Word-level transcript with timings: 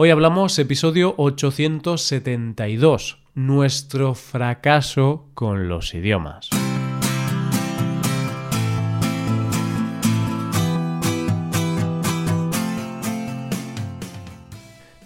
Hoy 0.00 0.10
hablamos 0.10 0.56
episodio 0.60 1.12
872, 1.16 3.18
nuestro 3.34 4.14
fracaso 4.14 5.26
con 5.34 5.68
los 5.68 5.92
idiomas. 5.92 6.50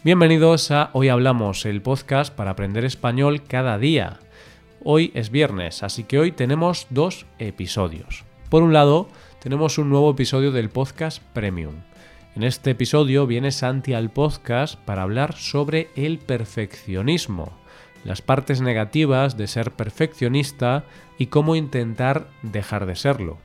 Bienvenidos 0.05 0.71
a 0.71 0.91
Hoy 0.93 1.09
Hablamos, 1.09 1.65
el 1.65 1.81
podcast 1.81 2.35
para 2.35 2.51
aprender 2.51 2.85
español 2.85 3.45
cada 3.45 3.79
día. 3.79 4.19
Hoy 4.85 5.11
es 5.15 5.31
viernes, 5.31 5.83
así 5.83 6.05
que 6.05 6.19
hoy 6.19 6.33
tenemos 6.33 6.87
dos 6.91 7.25
episodios. 7.39 8.25
Por 8.51 8.63
un 8.63 8.75
lado, 8.75 9.09
tenemos 9.41 9.79
un 9.79 9.89
nuevo 9.89 10.11
episodio 10.11 10.53
del 10.53 10.69
podcast 10.69 11.23
Premium. 11.33 11.77
En 12.35 12.45
este 12.45 12.71
episodio 12.71 13.27
viene 13.27 13.51
Santi 13.51 13.93
al 13.93 14.11
podcast 14.11 14.77
para 14.77 15.03
hablar 15.03 15.35
sobre 15.35 15.91
el 15.97 16.19
perfeccionismo, 16.19 17.53
las 18.05 18.23
partes 18.23 18.63
negativas 18.63 19.37
de 19.37 19.47
ser 19.47 19.73
perfeccionista 19.73 20.85
y 21.19 21.27
cómo 21.27 21.57
intentar 21.57 22.29
dejar 22.43 22.87
de 22.87 22.97
serlo. 22.97 23.37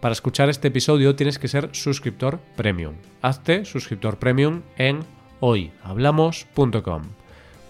Para 0.00 0.12
escuchar 0.12 0.48
este 0.48 0.68
episodio 0.68 1.16
tienes 1.16 1.38
que 1.38 1.48
ser 1.48 1.68
suscriptor 1.72 2.40
premium. 2.56 2.94
Hazte 3.20 3.66
suscriptor 3.66 4.16
premium 4.16 4.62
en 4.78 5.00
hoyhablamos.com. 5.40 7.02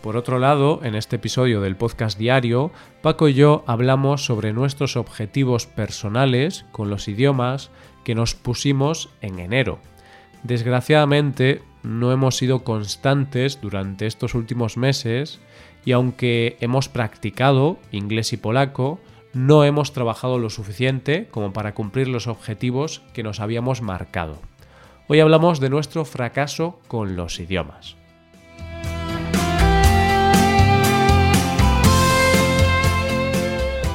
Por 0.03 0.17
otro 0.17 0.39
lado, 0.39 0.81
en 0.85 0.95
este 0.95 1.17
episodio 1.17 1.61
del 1.61 1.75
podcast 1.75 2.17
diario, 2.17 2.71
Paco 3.03 3.29
y 3.29 3.35
yo 3.35 3.65
hablamos 3.67 4.25
sobre 4.25 4.53
nuestros 4.53 4.97
objetivos 4.97 5.67
personales 5.67 6.65
con 6.71 6.91
los 6.91 7.09
idiomas 7.09 7.73
que 8.05 8.15
nos 8.15 8.37
pusimos 8.37 9.11
en 9.21 9.41
enero. 9.41 9.81
Desgraciadamente 10.43 11.63
no 11.83 12.13
hemos 12.13 12.37
sido 12.37 12.65
constantes 12.65 13.61
durante 13.61 14.07
estos 14.07 14.35
últimos 14.35 14.77
meses 14.77 15.41
y 15.85 15.93
aunque 15.93 16.57
hemos 16.61 16.89
practicado 16.89 17.79
inglés 17.93 18.33
y 18.33 18.37
polaco, 18.37 19.01
no 19.33 19.65
hemos 19.65 19.93
trabajado 19.93 20.39
lo 20.39 20.51
suficiente 20.51 21.29
como 21.31 21.53
para 21.53 21.75
cumplir 21.75 22.09
los 22.09 22.27
objetivos 22.27 23.03
que 23.13 23.23
nos 23.23 23.41
habíamos 23.41 23.81
marcado. 23.81 24.39
Hoy 25.09 25.21
hablamos 25.21 25.61
de 25.61 25.71
nuestro 25.71 26.05
fracaso 26.05 26.81
con 26.89 27.17
los 27.17 27.39
idiomas. 27.39 27.97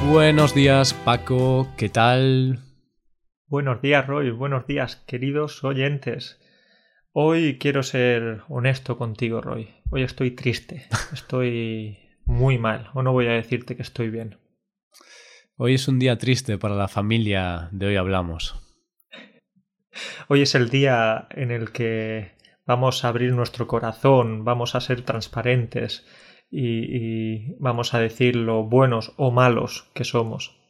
Buenos 0.09 0.53
días 0.53 0.93
Paco, 0.93 1.67
¿qué 1.77 1.89
tal? 1.89 2.64
Buenos 3.55 3.81
días, 3.81 4.05
Roy. 4.05 4.31
Buenos 4.31 4.67
días, 4.67 4.97
queridos 5.07 5.63
oyentes. 5.63 6.41
Hoy 7.13 7.57
quiero 7.57 7.83
ser 7.83 8.41
honesto 8.49 8.97
contigo, 8.97 9.39
Roy. 9.39 9.69
Hoy 9.91 10.03
estoy 10.03 10.31
triste. 10.31 10.85
Estoy 11.13 11.97
muy 12.25 12.57
mal. 12.57 12.89
O 12.95 13.01
no 13.01 13.13
voy 13.13 13.27
a 13.27 13.31
decirte 13.31 13.77
que 13.77 13.81
estoy 13.81 14.09
bien. 14.09 14.37
Hoy 15.55 15.75
es 15.75 15.87
un 15.87 15.99
día 15.99 16.17
triste 16.17 16.57
para 16.57 16.75
la 16.75 16.89
familia 16.89 17.69
de 17.71 17.85
hoy 17.85 17.95
hablamos. 17.95 18.61
Hoy 20.27 20.41
es 20.41 20.53
el 20.53 20.67
día 20.67 21.29
en 21.29 21.51
el 21.51 21.71
que 21.71 22.33
vamos 22.65 23.05
a 23.05 23.07
abrir 23.07 23.31
nuestro 23.31 23.67
corazón, 23.67 24.43
vamos 24.43 24.75
a 24.75 24.81
ser 24.81 25.03
transparentes 25.03 26.05
y, 26.51 26.93
y 26.93 27.55
vamos 27.59 27.93
a 27.93 27.99
decir 27.99 28.35
lo 28.35 28.65
buenos 28.65 29.13
o 29.15 29.31
malos 29.31 29.89
que 29.93 30.03
somos. 30.03 30.64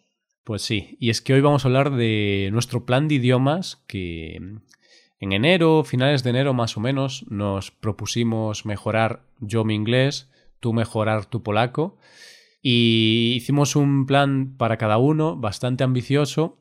Pues 0.46 0.62
sí, 0.62 0.96
y 1.00 1.10
es 1.10 1.24
que 1.24 1.34
hoy 1.34 1.42
vamos 1.42 1.66
a 1.66 1.68
hablar 1.68 1.90
de 1.90 2.50
nuestro 2.54 2.86
plan 2.86 3.08
de 3.08 3.16
idiomas 3.16 3.84
que 3.88 4.36
en 5.20 5.34
enero, 5.34 5.84
finales 5.84 6.24
de 6.24 6.30
enero 6.30 6.54
más 6.54 6.78
o 6.78 6.80
menos, 6.80 7.26
nos 7.32 7.72
propusimos 7.72 8.64
mejorar 8.64 9.24
yo 9.40 9.64
mi 9.64 9.74
inglés, 9.74 10.30
tú 10.60 10.72
mejorar 10.72 11.26
tu 11.26 11.42
polaco 11.42 11.98
y 12.62 13.34
hicimos 13.36 13.76
un 13.76 14.06
plan 14.06 14.56
para 14.56 14.78
cada 14.78 15.00
uno 15.00 15.36
bastante 15.36 15.84
ambicioso. 15.84 16.60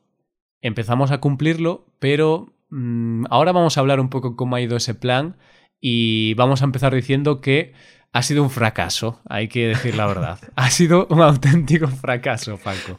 Empezamos 0.61 1.11
a 1.11 1.19
cumplirlo, 1.19 1.85
pero 1.99 2.55
mmm, 2.71 3.25
ahora 3.29 3.51
vamos 3.51 3.77
a 3.77 3.81
hablar 3.81 3.99
un 3.99 4.09
poco 4.09 4.35
cómo 4.35 4.55
ha 4.55 4.61
ido 4.61 4.77
ese 4.77 4.95
plan 4.95 5.37
y 5.79 6.33
vamos 6.33 6.63
a 6.63 6.65
empezar 6.65 6.95
diciendo 6.95 7.39
que 7.39 7.73
ha 8.13 8.23
sido 8.23 8.41
un 8.41 8.49
fracaso, 8.49 9.21
hay 9.29 9.47
que 9.47 9.67
decir 9.67 9.95
la 9.95 10.07
verdad. 10.07 10.39
ha 10.55 10.71
sido 10.71 11.05
un 11.11 11.21
auténtico 11.21 11.87
fracaso, 11.87 12.57
Paco. 12.57 12.97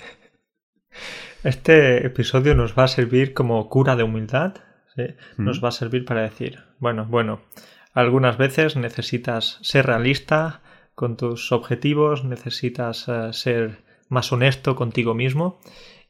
Este 1.44 2.06
episodio 2.06 2.54
nos 2.54 2.76
va 2.76 2.84
a 2.84 2.88
servir 2.88 3.34
como 3.34 3.68
cura 3.68 3.96
de 3.96 4.02
humildad, 4.02 4.54
¿sí? 4.94 5.14
nos 5.36 5.62
va 5.62 5.68
a 5.68 5.72
servir 5.72 6.04
para 6.04 6.22
decir, 6.22 6.58
bueno, 6.78 7.06
bueno, 7.06 7.40
algunas 7.92 8.36
veces 8.36 8.76
necesitas 8.76 9.58
ser 9.62 9.86
realista 9.86 10.60
con 10.94 11.16
tus 11.16 11.52
objetivos, 11.52 12.24
necesitas 12.24 13.06
uh, 13.08 13.32
ser 13.32 13.84
más 14.08 14.32
honesto 14.32 14.76
contigo 14.76 15.14
mismo 15.14 15.60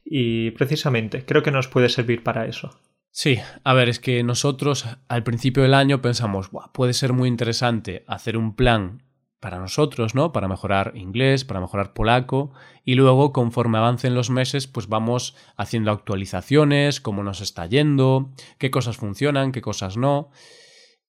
y 0.03 0.51
precisamente 0.51 1.25
creo 1.25 1.43
que 1.43 1.51
nos 1.51 1.67
puede 1.67 1.89
servir 1.89 2.23
para 2.23 2.45
eso. 2.45 2.79
Sí, 3.11 3.39
a 3.63 3.73
ver, 3.73 3.89
es 3.89 3.99
que 3.99 4.23
nosotros 4.23 4.85
al 5.07 5.23
principio 5.23 5.63
del 5.63 5.73
año 5.73 6.01
pensamos, 6.01 6.49
puede 6.73 6.93
ser 6.93 7.13
muy 7.13 7.27
interesante 7.27 8.03
hacer 8.07 8.37
un 8.37 8.55
plan 8.55 9.03
para 9.39 9.59
nosotros, 9.59 10.15
¿no? 10.15 10.31
Para 10.31 10.47
mejorar 10.47 10.93
inglés, 10.95 11.45
para 11.45 11.59
mejorar 11.61 11.93
polaco 11.93 12.51
y 12.83 12.95
luego 12.95 13.31
conforme 13.31 13.77
avancen 13.77 14.15
los 14.15 14.29
meses 14.29 14.67
pues 14.67 14.87
vamos 14.87 15.35
haciendo 15.55 15.91
actualizaciones, 15.91 17.01
cómo 17.01 17.23
nos 17.23 17.41
está 17.41 17.65
yendo, 17.67 18.31
qué 18.57 18.71
cosas 18.71 18.97
funcionan, 18.97 19.51
qué 19.51 19.61
cosas 19.61 19.97
no. 19.97 20.29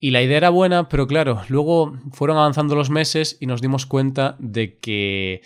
Y 0.00 0.10
la 0.10 0.22
idea 0.22 0.36
era 0.36 0.50
buena, 0.50 0.88
pero 0.88 1.06
claro, 1.06 1.42
luego 1.48 1.98
fueron 2.12 2.36
avanzando 2.36 2.76
los 2.76 2.90
meses 2.90 3.36
y 3.40 3.46
nos 3.46 3.60
dimos 3.60 3.86
cuenta 3.86 4.36
de 4.38 4.78
que 4.78 5.42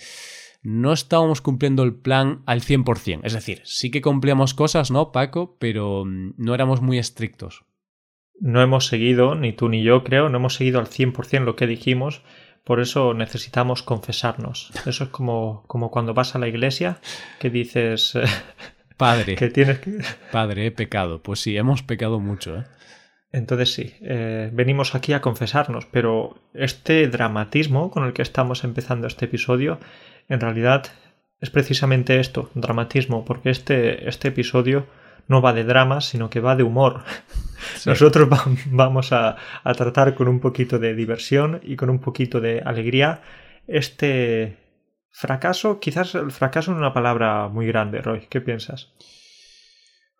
no 0.62 0.92
estábamos 0.92 1.40
cumpliendo 1.40 1.84
el 1.84 1.94
plan 1.94 2.42
al 2.46 2.60
100%. 2.60 3.20
Es 3.24 3.32
decir, 3.32 3.62
sí 3.64 3.90
que 3.90 4.02
cumplíamos 4.02 4.54
cosas, 4.54 4.90
¿no, 4.90 5.10
Paco? 5.10 5.56
Pero 5.58 6.04
no 6.04 6.54
éramos 6.54 6.82
muy 6.82 6.98
estrictos. 6.98 7.64
No 8.40 8.60
hemos 8.60 8.86
seguido, 8.86 9.34
ni 9.34 9.52
tú 9.52 9.68
ni 9.68 9.82
yo 9.82 10.04
creo, 10.04 10.28
no 10.28 10.38
hemos 10.38 10.54
seguido 10.54 10.80
al 10.80 10.86
100% 10.86 11.44
lo 11.44 11.56
que 11.56 11.66
dijimos 11.66 12.22
por 12.64 12.80
eso 12.80 13.14
necesitamos 13.14 13.82
confesarnos. 13.82 14.72
Eso 14.86 15.04
es 15.04 15.10
como, 15.10 15.64
como 15.66 15.90
cuando 15.90 16.14
vas 16.14 16.34
a 16.34 16.38
la 16.38 16.48
iglesia 16.48 17.00
que 17.38 17.50
dices... 17.50 18.18
Padre. 18.96 19.34
que 19.34 19.48
tienes 19.48 19.80
que... 19.80 19.98
Padre, 20.30 20.66
he 20.66 20.70
pecado. 20.70 21.22
Pues 21.22 21.40
sí, 21.40 21.56
hemos 21.56 21.82
pecado 21.82 22.20
mucho. 22.20 22.58
¿eh? 22.58 22.64
Entonces 23.32 23.72
sí, 23.72 23.94
eh, 24.02 24.50
venimos 24.52 24.94
aquí 24.94 25.14
a 25.14 25.22
confesarnos, 25.22 25.86
pero 25.86 26.38
este 26.52 27.08
dramatismo 27.08 27.90
con 27.90 28.04
el 28.04 28.12
que 28.12 28.22
estamos 28.22 28.62
empezando 28.62 29.06
este 29.06 29.24
episodio, 29.24 29.80
en 30.28 30.40
realidad 30.40 30.84
es 31.40 31.50
precisamente 31.50 32.20
esto, 32.20 32.50
dramatismo, 32.54 33.24
porque 33.24 33.50
este, 33.50 34.08
este 34.08 34.28
episodio 34.28 34.86
no 35.28 35.42
va 35.42 35.52
de 35.52 35.64
drama, 35.64 36.00
sino 36.00 36.30
que 36.30 36.40
va 36.40 36.56
de 36.56 36.62
humor. 36.62 37.04
Sí. 37.76 37.88
Nosotros 37.88 38.28
va, 38.28 38.44
vamos 38.66 39.12
a, 39.12 39.36
a, 39.62 39.74
tratar 39.74 40.16
con 40.16 40.26
un 40.26 40.40
poquito 40.40 40.80
de 40.80 40.96
diversión 40.96 41.60
y 41.62 41.76
con 41.76 41.90
un 41.90 42.00
poquito 42.00 42.40
de 42.40 42.60
alegría 42.60 43.22
este 43.68 44.58
fracaso. 45.12 45.78
Quizás 45.78 46.16
el 46.16 46.32
fracaso 46.32 46.72
es 46.72 46.78
una 46.78 46.92
palabra 46.92 47.48
muy 47.48 47.66
grande, 47.66 48.02
Roy. 48.02 48.26
¿Qué 48.28 48.40
piensas? 48.40 48.92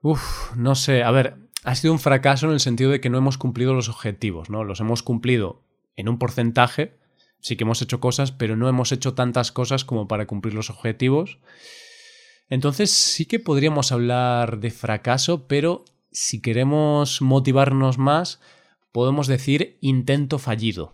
Uf, 0.02 0.54
no 0.56 0.74
sé. 0.74 1.02
A 1.02 1.10
ver, 1.10 1.36
ha 1.64 1.74
sido 1.74 1.92
un 1.92 2.00
fracaso 2.00 2.46
en 2.46 2.52
el 2.52 2.60
sentido 2.60 2.90
de 2.90 3.00
que 3.00 3.10
no 3.10 3.18
hemos 3.18 3.38
cumplido 3.38 3.74
los 3.74 3.88
objetivos, 3.88 4.50
¿no? 4.50 4.64
Los 4.64 4.80
hemos 4.80 5.02
cumplido 5.02 5.64
en 5.96 6.08
un 6.08 6.18
porcentaje. 6.18 6.98
Sí 7.40 7.56
que 7.56 7.64
hemos 7.64 7.82
hecho 7.82 8.00
cosas, 8.00 8.32
pero 8.32 8.56
no 8.56 8.68
hemos 8.68 8.92
hecho 8.92 9.14
tantas 9.14 9.50
cosas 9.52 9.84
como 9.84 10.06
para 10.06 10.26
cumplir 10.26 10.54
los 10.54 10.70
objetivos. 10.70 11.38
Entonces 12.52 12.90
sí 12.90 13.24
que 13.24 13.38
podríamos 13.38 13.92
hablar 13.92 14.60
de 14.60 14.70
fracaso, 14.70 15.48
pero 15.48 15.86
si 16.10 16.42
queremos 16.42 17.22
motivarnos 17.22 17.96
más, 17.96 18.42
podemos 18.92 19.26
decir 19.26 19.78
intento 19.80 20.38
fallido. 20.38 20.92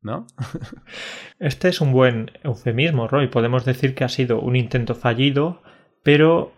¿No? 0.00 0.28
Este 1.40 1.70
es 1.70 1.80
un 1.80 1.90
buen 1.90 2.30
eufemismo, 2.44 3.08
Roy. 3.08 3.26
Podemos 3.26 3.64
decir 3.64 3.96
que 3.96 4.04
ha 4.04 4.08
sido 4.08 4.40
un 4.40 4.54
intento 4.54 4.94
fallido, 4.94 5.60
pero 6.04 6.52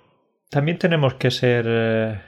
también 0.51 0.79
tenemos 0.79 1.15
que 1.15 1.31
ser 1.31 1.65
eh, 1.67 2.21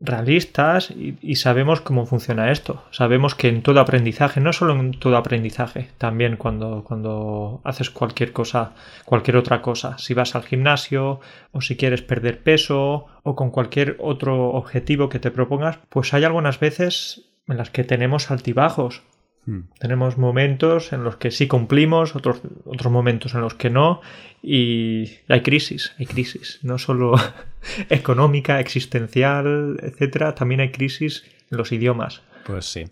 realistas 0.00 0.90
y, 0.90 1.18
y, 1.20 1.36
sabemos 1.36 1.80
cómo 1.80 2.06
funciona 2.06 2.52
esto. 2.52 2.84
Sabemos 2.90 3.34
que 3.34 3.48
en 3.48 3.62
todo 3.62 3.80
aprendizaje, 3.80 4.40
no 4.40 4.52
solo 4.52 4.78
en 4.78 4.92
todo 4.92 5.16
aprendizaje, 5.16 5.88
también 5.98 6.36
cuando, 6.36 6.84
cuando 6.84 7.60
haces 7.64 7.90
cualquier 7.90 8.32
cosa, 8.32 8.74
cualquier 9.04 9.36
otra 9.36 9.60
cosa, 9.60 9.98
si 9.98 10.14
vas 10.14 10.36
al 10.36 10.44
gimnasio 10.44 11.20
o 11.52 11.60
si 11.60 11.76
quieres 11.76 12.02
perder 12.02 12.42
peso 12.42 13.06
o 13.24 13.34
con 13.34 13.50
cualquier 13.50 13.96
otro 13.98 14.50
objetivo 14.50 15.08
que 15.08 15.18
te 15.18 15.32
propongas, 15.32 15.78
pues 15.88 16.14
hay 16.14 16.24
algunas 16.24 16.60
veces 16.60 17.24
en 17.48 17.56
las 17.56 17.70
que 17.70 17.84
tenemos 17.84 18.30
altibajos. 18.30 19.02
Hmm. 19.48 19.62
Tenemos 19.78 20.18
momentos 20.18 20.92
en 20.92 21.04
los 21.04 21.16
que 21.16 21.30
sí 21.30 21.48
cumplimos, 21.48 22.14
otros, 22.14 22.42
otros 22.66 22.92
momentos 22.92 23.32
en 23.34 23.40
los 23.40 23.54
que 23.54 23.70
no, 23.70 24.02
y 24.42 25.10
hay 25.26 25.40
crisis, 25.40 25.94
hay 25.98 26.04
crisis, 26.04 26.58
no 26.60 26.76
solo 26.76 27.14
económica, 27.88 28.60
existencial, 28.60 29.80
etcétera, 29.82 30.34
también 30.34 30.60
hay 30.60 30.70
crisis 30.70 31.24
en 31.50 31.56
los 31.56 31.72
idiomas. 31.72 32.20
Pues 32.48 32.64
sí. 32.64 32.86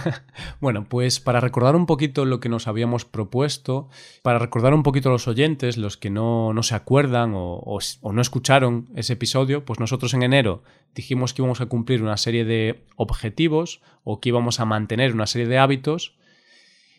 bueno, 0.60 0.88
pues 0.88 1.20
para 1.20 1.38
recordar 1.38 1.76
un 1.76 1.86
poquito 1.86 2.24
lo 2.24 2.40
que 2.40 2.48
nos 2.48 2.66
habíamos 2.66 3.04
propuesto, 3.04 3.88
para 4.22 4.40
recordar 4.40 4.74
un 4.74 4.82
poquito 4.82 5.08
a 5.08 5.12
los 5.12 5.28
oyentes, 5.28 5.76
los 5.76 5.96
que 5.96 6.10
no, 6.10 6.52
se 6.62 6.74
acuerdan 6.74 7.32
o, 7.36 7.78
no 8.02 8.20
escucharon 8.20 8.88
ese 8.96 9.12
episodio, 9.12 9.64
pues 9.64 9.78
nosotros 9.78 10.14
en 10.14 10.24
enero 10.24 10.64
dijimos 10.96 11.32
que 11.32 11.42
íbamos 11.42 11.60
a 11.60 11.66
cumplir 11.66 12.02
una 12.02 12.16
serie 12.16 12.44
de 12.44 12.82
objetivos 12.96 13.82
o 14.02 14.20
que 14.20 14.30
íbamos 14.30 14.58
a 14.58 14.64
mantener 14.64 15.14
una 15.14 15.28
serie 15.28 15.46
de 15.46 15.58
hábitos. 15.58 16.16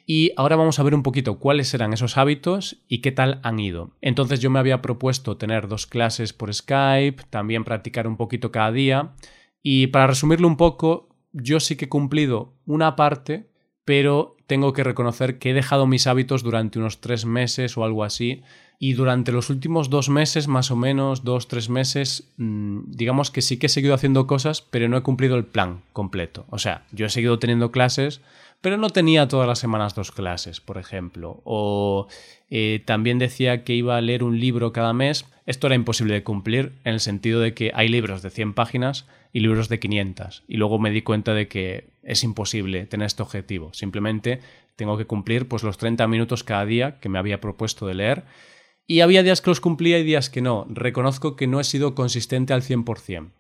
Y 0.06 0.32
ahora 0.38 0.56
vamos 0.56 0.80
a 0.80 0.84
ver 0.84 0.96
un 0.96 1.04
poquito 1.04 1.38
cuáles 1.38 1.74
eran 1.74 1.92
esos 1.92 2.18
hábitos 2.18 2.78
y 2.88 3.00
qué 3.00 3.12
tal 3.12 3.42
han 3.44 3.60
ido. 3.60 3.92
Entonces 4.00 4.40
yo 4.40 4.50
me 4.50 4.60
había 4.60 4.82
propuesto 4.82 5.36
tener 5.36 5.68
dos 5.68 5.86
clases 5.86 6.32
por 6.32 6.54
Skype, 6.54 7.24
también 7.30 7.66
practicar 7.66 8.08
un 8.08 8.16
poquito 8.16 8.54
cada 8.54 8.72
día. 8.72 9.12
Y 9.62 9.88
para 9.88 10.08
resumirlo 10.08 10.48
un 10.48 10.56
poco, 10.56 11.09
yo 11.34 11.60
sí 11.60 11.76
que 11.76 11.86
he 11.86 11.90
cumplido 11.90 12.54
una 12.66 12.96
parte, 12.96 13.48
pero 13.86 14.36
tengo 14.48 14.74
que 14.74 14.84
reconocer 14.84 15.38
que 15.38 15.52
he 15.52 15.54
dejado 15.54 15.88
mis 15.88 16.08
hábitos 16.08 16.44
durante 16.44 16.80
unos 16.80 17.02
tres 17.02 17.26
meses 17.26 17.78
o 17.78 17.84
algo 17.84 18.04
así. 18.04 18.42
Y 18.82 18.94
durante 18.94 19.32
los 19.32 19.50
últimos 19.50 19.90
dos 19.90 20.10
meses, 20.10 20.48
más 20.48 20.72
o 20.72 20.76
menos, 20.76 21.24
dos, 21.24 21.48
tres 21.48 21.70
meses, 21.70 22.32
mm, 22.38 22.80
digamos 22.88 23.30
que 23.30 23.42
sí 23.42 23.58
que 23.58 23.66
he 23.66 23.70
seguido 23.70 23.94
haciendo 23.94 24.26
cosas, 24.26 24.62
pero 24.62 24.88
no 24.88 24.98
he 24.98 25.04
cumplido 25.04 25.36
el 25.36 25.46
plan 25.46 25.82
completo. 25.92 26.46
O 26.50 26.60
sea, 26.60 26.86
yo 26.92 27.06
he 27.06 27.10
seguido 27.10 27.40
teniendo 27.40 27.72
clases, 27.72 28.22
pero 28.62 28.78
no 28.78 28.90
tenía 28.90 29.28
todas 29.28 29.48
las 29.48 29.60
semanas 29.60 29.96
dos 29.96 30.12
clases, 30.12 30.60
por 30.60 30.78
ejemplo. 30.78 31.42
O 31.46 32.08
eh, 32.50 32.82
también 32.86 33.20
decía 33.20 33.64
que 33.64 33.74
iba 33.74 33.96
a 33.96 34.02
leer 34.02 34.24
un 34.24 34.40
libro 34.40 34.74
cada 34.74 34.94
mes. 34.94 35.26
Esto 35.46 35.68
era 35.68 35.76
imposible 35.76 36.14
de 36.14 36.24
cumplir 36.24 36.74
en 36.84 36.94
el 36.94 37.00
sentido 37.00 37.40
de 37.40 37.54
que 37.54 37.72
hay 37.74 37.88
libros 37.88 38.22
de 38.22 38.30
100 38.30 38.54
páginas 38.54 39.08
y 39.32 39.40
libros 39.40 39.70
de 39.70 39.80
500. 39.80 40.44
Y 40.48 40.58
luego 40.58 40.78
me 40.78 40.92
di 40.92 41.02
cuenta 41.02 41.34
de 41.34 41.48
que 41.48 41.88
es 42.04 42.24
imposible 42.24 42.86
tener 42.86 43.06
este 43.06 43.24
objetivo. 43.24 43.74
Simplemente 43.74 44.42
tengo 44.76 44.98
que 44.98 45.06
cumplir 45.06 45.48
pues, 45.48 45.64
los 45.64 45.78
30 45.78 46.08
minutos 46.08 46.44
cada 46.44 46.66
día 46.66 47.00
que 47.00 47.10
me 47.10 47.20
había 47.20 47.40
propuesto 47.40 47.88
de 47.88 47.94
leer. 47.94 48.24
Y 48.86 49.02
había 49.02 49.24
días 49.24 49.42
que 49.42 49.52
los 49.52 49.62
cumplía 49.62 50.00
y 50.00 50.04
días 50.04 50.30
que 50.30 50.42
no. 50.42 50.66
Reconozco 50.70 51.36
que 51.36 51.48
no 51.48 51.60
he 51.60 51.64
sido 51.64 51.96
consistente 51.96 52.54
al 52.54 52.64
100%. 52.64 53.32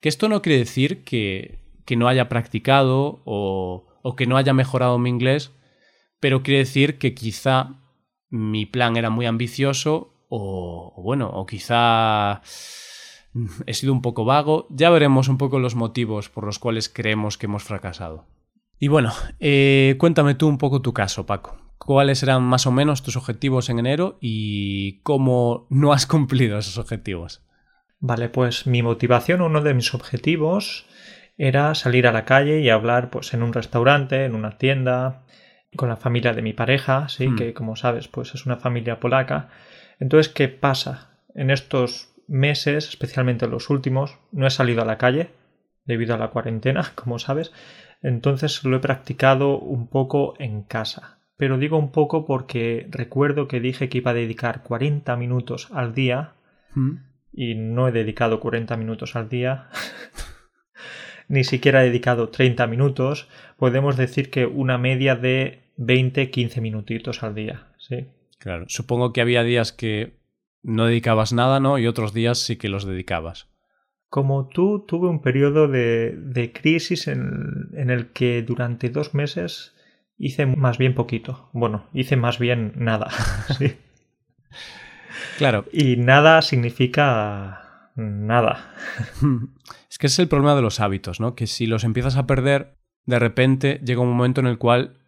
Que 0.00 0.08
esto 0.08 0.28
no 0.28 0.42
quiere 0.42 0.58
decir 0.58 1.02
que, 1.02 1.58
que 1.84 1.96
no 1.96 2.08
haya 2.08 2.28
practicado 2.28 3.22
o, 3.24 3.86
o 4.02 4.16
que 4.16 4.26
no 4.26 4.36
haya 4.36 4.52
mejorado 4.52 4.98
mi 4.98 5.10
inglés, 5.10 5.52
pero 6.20 6.42
quiere 6.42 6.60
decir 6.60 6.98
que 6.98 7.14
quizá 7.14 7.80
mi 8.30 8.66
plan 8.66 8.96
era 8.96 9.10
muy 9.10 9.26
ambicioso 9.26 10.14
o, 10.28 10.94
bueno, 11.02 11.28
o 11.28 11.44
quizá 11.46 12.40
he 13.66 13.74
sido 13.74 13.92
un 13.92 14.02
poco 14.02 14.24
vago. 14.24 14.66
Ya 14.70 14.90
veremos 14.90 15.28
un 15.28 15.38
poco 15.38 15.58
los 15.58 15.74
motivos 15.74 16.28
por 16.28 16.44
los 16.44 16.58
cuales 16.58 16.88
creemos 16.88 17.36
que 17.38 17.46
hemos 17.46 17.64
fracasado. 17.64 18.26
Y 18.78 18.88
bueno, 18.88 19.12
eh, 19.38 19.96
cuéntame 19.98 20.34
tú 20.34 20.48
un 20.48 20.58
poco 20.58 20.82
tu 20.82 20.92
caso, 20.92 21.26
Paco. 21.26 21.58
¿Cuáles 21.78 22.22
eran 22.22 22.42
más 22.44 22.66
o 22.66 22.72
menos 22.72 23.02
tus 23.02 23.16
objetivos 23.16 23.68
en 23.68 23.80
enero 23.80 24.16
y 24.20 25.00
cómo 25.02 25.66
no 25.68 25.92
has 25.92 26.06
cumplido 26.06 26.58
esos 26.58 26.78
objetivos? 26.78 27.44
Vale, 27.98 28.28
pues 28.28 28.66
mi 28.66 28.82
motivación, 28.82 29.42
uno 29.42 29.60
de 29.60 29.74
mis 29.74 29.94
objetivos 29.94 30.86
era 31.36 31.74
salir 31.74 32.06
a 32.06 32.12
la 32.12 32.24
calle 32.24 32.60
y 32.60 32.70
hablar 32.70 33.10
pues 33.10 33.34
en 33.34 33.42
un 33.42 33.52
restaurante, 33.52 34.24
en 34.24 34.34
una 34.34 34.58
tienda, 34.58 35.22
con 35.76 35.88
la 35.88 35.96
familia 35.96 36.34
de 36.34 36.42
mi 36.42 36.52
pareja, 36.52 37.08
sí, 37.08 37.28
hmm. 37.28 37.36
que 37.36 37.54
como 37.54 37.76
sabes, 37.76 38.08
pues 38.08 38.34
es 38.34 38.46
una 38.46 38.56
familia 38.56 39.00
polaca. 39.00 39.48
Entonces, 39.98 40.32
¿qué 40.32 40.48
pasa? 40.48 41.18
En 41.34 41.50
estos 41.50 42.14
meses, 42.28 42.88
especialmente 42.88 43.46
los 43.46 43.70
últimos, 43.70 44.18
no 44.32 44.46
he 44.46 44.50
salido 44.50 44.82
a 44.82 44.86
la 44.86 44.98
calle 44.98 45.30
debido 45.84 46.14
a 46.14 46.18
la 46.18 46.28
cuarentena, 46.28 46.92
como 46.94 47.18
sabes. 47.18 47.52
Entonces 48.02 48.64
lo 48.64 48.76
he 48.76 48.80
practicado 48.80 49.58
un 49.58 49.88
poco 49.88 50.34
en 50.38 50.62
casa. 50.62 51.18
Pero 51.36 51.58
digo 51.58 51.78
un 51.78 51.92
poco 51.92 52.26
porque 52.26 52.86
recuerdo 52.90 53.48
que 53.48 53.60
dije 53.60 53.88
que 53.88 53.98
iba 53.98 54.10
a 54.10 54.14
dedicar 54.14 54.62
40 54.62 55.16
minutos 55.16 55.68
al 55.72 55.94
día 55.94 56.34
hmm. 56.74 56.96
y 57.32 57.54
no 57.54 57.88
he 57.88 57.92
dedicado 57.92 58.40
40 58.40 58.76
minutos 58.76 59.16
al 59.16 59.28
día. 59.28 59.68
Ni 61.32 61.44
siquiera 61.44 61.82
he 61.82 61.86
dedicado 61.86 62.28
30 62.28 62.66
minutos. 62.66 63.26
Podemos 63.56 63.96
decir 63.96 64.28
que 64.28 64.44
una 64.44 64.76
media 64.76 65.16
de 65.16 65.62
20-15 65.78 66.60
minutitos 66.60 67.22
al 67.22 67.34
día. 67.34 67.68
Sí. 67.78 68.08
Claro. 68.38 68.66
Supongo 68.68 69.14
que 69.14 69.22
había 69.22 69.42
días 69.42 69.72
que 69.72 70.18
no 70.62 70.84
dedicabas 70.84 71.32
nada, 71.32 71.58
¿no? 71.58 71.78
Y 71.78 71.86
otros 71.86 72.12
días 72.12 72.36
sí 72.36 72.56
que 72.56 72.68
los 72.68 72.84
dedicabas. 72.84 73.48
Como 74.10 74.48
tú, 74.48 74.84
tuve 74.86 75.08
un 75.08 75.22
periodo 75.22 75.68
de, 75.68 76.50
crisis 76.52 77.08
en, 77.08 77.72
el 77.72 78.08
que 78.08 78.42
durante 78.42 78.90
dos 78.90 79.14
meses 79.14 79.74
hice 80.18 80.44
más 80.44 80.76
bien 80.76 80.94
poquito. 80.94 81.48
Bueno, 81.54 81.88
hice 81.94 82.16
más 82.16 82.38
bien 82.38 82.74
nada. 82.76 83.08
sí. 83.58 83.72
Claro. 85.38 85.64
Y 85.72 85.96
nada 85.96 86.42
significa 86.42 87.71
nada. 87.94 88.74
Es 89.90 89.98
que 89.98 90.06
ese 90.06 90.14
es 90.14 90.18
el 90.20 90.28
problema 90.28 90.56
de 90.56 90.62
los 90.62 90.80
hábitos, 90.80 91.20
¿no? 91.20 91.34
Que 91.34 91.46
si 91.46 91.66
los 91.66 91.84
empiezas 91.84 92.16
a 92.16 92.26
perder, 92.26 92.78
de 93.04 93.18
repente 93.18 93.78
llega 93.84 94.00
un 94.00 94.08
momento 94.08 94.40
en 94.40 94.46
el 94.46 94.56
cual 94.56 94.98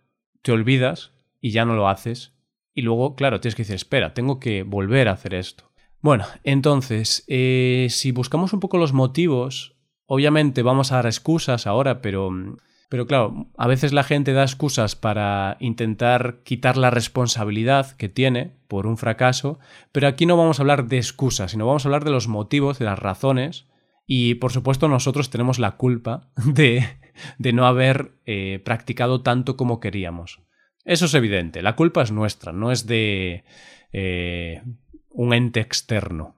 te 0.42 0.52
olvidas 0.52 1.12
y 1.40 1.52
ya 1.52 1.64
no 1.64 1.74
lo 1.74 1.88
haces 1.88 2.34
y 2.74 2.82
luego, 2.82 3.14
claro, 3.14 3.40
tienes 3.40 3.54
que 3.54 3.62
decir, 3.62 3.76
espera, 3.76 4.14
tengo 4.14 4.40
que 4.40 4.64
volver 4.64 5.08
a 5.08 5.12
hacer 5.12 5.32
esto. 5.34 5.70
Bueno, 6.00 6.26
entonces, 6.42 7.24
eh, 7.28 7.86
si 7.88 8.10
buscamos 8.10 8.52
un 8.52 8.60
poco 8.60 8.78
los 8.78 8.92
motivos, 8.92 9.76
obviamente 10.06 10.62
vamos 10.62 10.90
a 10.90 10.96
dar 10.96 11.06
excusas 11.06 11.66
ahora, 11.66 12.02
pero, 12.02 12.30
pero 12.94 13.08
claro, 13.08 13.48
a 13.58 13.66
veces 13.66 13.92
la 13.92 14.04
gente 14.04 14.34
da 14.34 14.44
excusas 14.44 14.94
para 14.94 15.56
intentar 15.58 16.44
quitar 16.44 16.76
la 16.76 16.90
responsabilidad 16.90 17.90
que 17.96 18.08
tiene 18.08 18.52
por 18.68 18.86
un 18.86 18.98
fracaso, 18.98 19.58
pero 19.90 20.06
aquí 20.06 20.26
no 20.26 20.36
vamos 20.36 20.60
a 20.60 20.62
hablar 20.62 20.86
de 20.86 20.98
excusas, 20.98 21.50
sino 21.50 21.66
vamos 21.66 21.84
a 21.84 21.88
hablar 21.88 22.04
de 22.04 22.12
los 22.12 22.28
motivos, 22.28 22.78
de 22.78 22.84
las 22.84 23.00
razones, 23.00 23.66
y 24.06 24.36
por 24.36 24.52
supuesto 24.52 24.86
nosotros 24.86 25.28
tenemos 25.28 25.58
la 25.58 25.72
culpa 25.72 26.30
de, 26.36 26.86
no 27.52 27.66
haber 27.66 28.12
eh, 28.26 28.62
practicado 28.64 29.22
tanto 29.22 29.56
como 29.56 29.80
queríamos. 29.80 30.44
Eso 30.84 31.06
es 31.06 31.14
evidente, 31.14 31.62
la 31.62 31.74
culpa 31.74 32.00
es 32.00 32.12
nuestra, 32.12 32.52
no 32.52 32.70
es 32.70 32.86
de 32.86 33.42
eh, 33.92 34.62
un 35.10 35.34
ente 35.34 35.58
externo. 35.58 36.36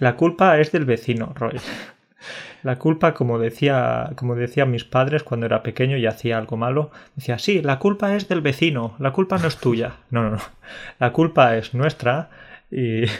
La 0.00 0.16
culpa 0.16 0.58
es 0.58 0.72
del 0.72 0.84
vecino, 0.84 1.32
Roy. 1.36 1.60
La 2.62 2.78
culpa, 2.78 3.14
como 3.14 3.38
decía, 3.38 4.12
como 4.16 4.34
decían 4.34 4.70
mis 4.70 4.84
padres 4.84 5.22
cuando 5.22 5.46
era 5.46 5.62
pequeño 5.62 5.96
y 5.96 6.06
hacía 6.06 6.38
algo 6.38 6.56
malo, 6.56 6.90
decía, 7.16 7.38
sí, 7.38 7.62
la 7.62 7.78
culpa 7.78 8.14
es 8.14 8.28
del 8.28 8.40
vecino, 8.40 8.94
la 8.98 9.12
culpa 9.12 9.38
no 9.38 9.48
es 9.48 9.56
tuya. 9.56 9.96
No, 10.10 10.22
no, 10.22 10.30
no. 10.30 10.42
La 10.98 11.12
culpa 11.12 11.56
es 11.56 11.74
nuestra 11.74 12.30
y... 12.70 13.02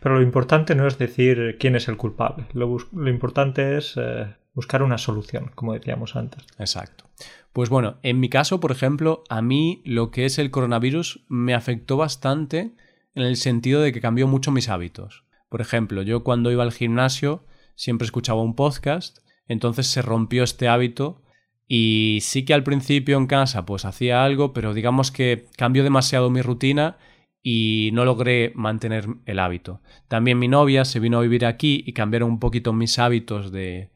Pero 0.00 0.16
lo 0.16 0.22
importante 0.22 0.74
no 0.74 0.86
es 0.86 0.98
decir 0.98 1.56
quién 1.58 1.74
es 1.74 1.88
el 1.88 1.96
culpable. 1.96 2.44
Lo, 2.52 2.76
importante 3.08 3.78
es 3.78 3.94
eh, 3.96 4.26
buscar 4.52 4.82
una 4.82 4.98
solución, 4.98 5.50
como 5.54 5.72
decíamos 5.72 6.16
antes. 6.16 6.44
Exacto. 6.58 7.04
Pues 7.52 7.70
bueno, 7.70 7.96
en 8.02 8.20
mi 8.20 8.28
caso, 8.28 8.60
por 8.60 8.72
ejemplo, 8.72 9.24
a 9.28 9.40
mí 9.40 9.82
lo 9.86 10.10
que 10.10 10.26
es 10.26 10.38
el 10.38 10.50
coronavirus 10.50 11.24
me 11.28 11.54
afectó 11.54 11.96
bastante 11.96 12.74
en 13.14 13.22
el 13.22 13.36
sentido 13.36 13.80
de 13.80 13.92
que 13.92 14.00
cambió 14.00 14.28
mucho 14.28 14.52
mis 14.52 14.68
hábitos. 14.68 15.24
Por 15.48 15.60
ejemplo, 15.60 16.02
yo 16.02 16.22
cuando 16.22 16.52
iba 16.52 16.62
al 16.62 16.72
gimnasio 16.72 17.44
siempre 17.80 18.04
escuchaba 18.04 18.42
un 18.42 18.54
podcast, 18.54 19.20
entonces 19.48 19.86
se 19.86 20.02
rompió 20.02 20.44
este 20.44 20.68
hábito 20.68 21.22
y 21.66 22.18
sí 22.20 22.44
que 22.44 22.52
al 22.52 22.62
principio 22.62 23.16
en 23.16 23.26
casa 23.26 23.64
pues 23.64 23.86
hacía 23.86 24.22
algo, 24.22 24.52
pero 24.52 24.74
digamos 24.74 25.10
que 25.10 25.46
cambió 25.56 25.82
demasiado 25.82 26.28
mi 26.28 26.42
rutina 26.42 26.98
y 27.42 27.88
no 27.94 28.04
logré 28.04 28.52
mantener 28.54 29.06
el 29.24 29.38
hábito. 29.38 29.80
También 30.08 30.38
mi 30.38 30.46
novia 30.46 30.84
se 30.84 31.00
vino 31.00 31.16
a 31.16 31.22
vivir 31.22 31.46
aquí 31.46 31.82
y 31.86 31.94
cambiaron 31.94 32.28
un 32.28 32.38
poquito 32.38 32.74
mis 32.74 32.98
hábitos 32.98 33.50
de, 33.50 33.88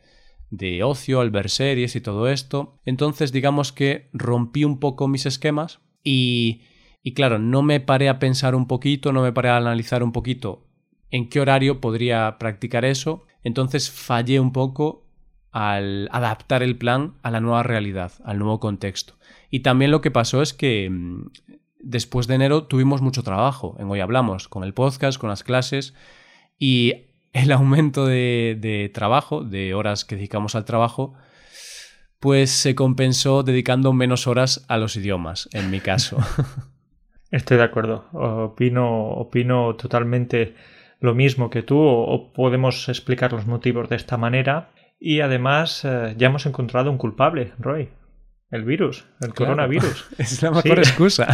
de 0.48 0.82
ocio, 0.82 1.20
al 1.20 1.30
y 1.30 2.00
todo 2.00 2.30
esto. 2.30 2.80
Entonces 2.86 3.32
digamos 3.32 3.70
que 3.70 4.08
rompí 4.14 4.64
un 4.64 4.80
poco 4.80 5.08
mis 5.08 5.26
esquemas 5.26 5.80
y, 6.02 6.62
y 7.02 7.12
claro, 7.12 7.38
no 7.38 7.60
me 7.60 7.80
paré 7.80 8.08
a 8.08 8.18
pensar 8.18 8.54
un 8.54 8.66
poquito, 8.66 9.12
no 9.12 9.20
me 9.20 9.32
paré 9.32 9.50
a 9.50 9.58
analizar 9.58 10.02
un 10.02 10.12
poquito 10.12 10.70
en 11.10 11.28
qué 11.28 11.38
horario 11.38 11.82
podría 11.82 12.38
practicar 12.38 12.86
eso. 12.86 13.26
Entonces 13.44 13.90
fallé 13.90 14.40
un 14.40 14.52
poco 14.52 15.06
al 15.52 16.08
adaptar 16.10 16.64
el 16.64 16.76
plan 16.76 17.14
a 17.22 17.30
la 17.30 17.40
nueva 17.40 17.62
realidad, 17.62 18.10
al 18.24 18.40
nuevo 18.40 18.58
contexto. 18.58 19.14
Y 19.50 19.60
también 19.60 19.92
lo 19.92 20.00
que 20.00 20.10
pasó 20.10 20.42
es 20.42 20.52
que 20.52 20.90
mm, 20.90 21.26
después 21.78 22.26
de 22.26 22.34
enero 22.34 22.64
tuvimos 22.64 23.02
mucho 23.02 23.22
trabajo. 23.22 23.76
En 23.78 23.88
Hoy 23.88 24.00
Hablamos, 24.00 24.48
con 24.48 24.64
el 24.64 24.74
podcast, 24.74 25.18
con 25.18 25.30
las 25.30 25.44
clases. 25.44 25.94
Y 26.58 27.04
el 27.32 27.52
aumento 27.52 28.06
de, 28.06 28.90
trabajo, 28.92 29.44
de 29.44 29.74
horas 29.74 30.04
que 30.04 30.16
dedicamos 30.16 30.56
al 30.56 30.64
trabajo, 30.64 31.14
pues 32.18 32.50
se 32.50 32.74
compensó 32.74 33.42
dedicando 33.42 33.92
menos 33.92 34.26
horas 34.26 34.64
a 34.68 34.78
los 34.78 34.96
idiomas, 34.96 35.48
en 35.52 35.70
mi 35.70 35.80
caso. 35.80 36.16
Estoy 37.30 37.58
de 37.58 37.64
acuerdo. 37.64 38.06
Opino, 38.12 39.10
opino 39.10 39.76
totalmente 39.76 40.54
lo 41.04 41.14
mismo 41.14 41.50
que 41.50 41.62
tú, 41.62 41.78
o, 41.78 42.32
podemos 42.32 42.88
explicar 42.88 43.32
los 43.32 43.46
motivos 43.46 43.90
de 43.90 43.96
esta 43.96 44.16
manera. 44.16 44.70
Y 44.98 45.20
además 45.20 45.84
eh, 45.84 46.14
ya 46.16 46.28
hemos 46.28 46.46
encontrado 46.46 46.90
un 46.90 46.96
culpable, 46.96 47.52
Roy. 47.58 47.90
El 48.50 48.64
virus, 48.64 49.04
el 49.20 49.34
coronavirus. 49.34 50.08
es 50.18 50.42
la 50.42 50.50
mejor 50.50 50.78
excusa. 50.78 51.26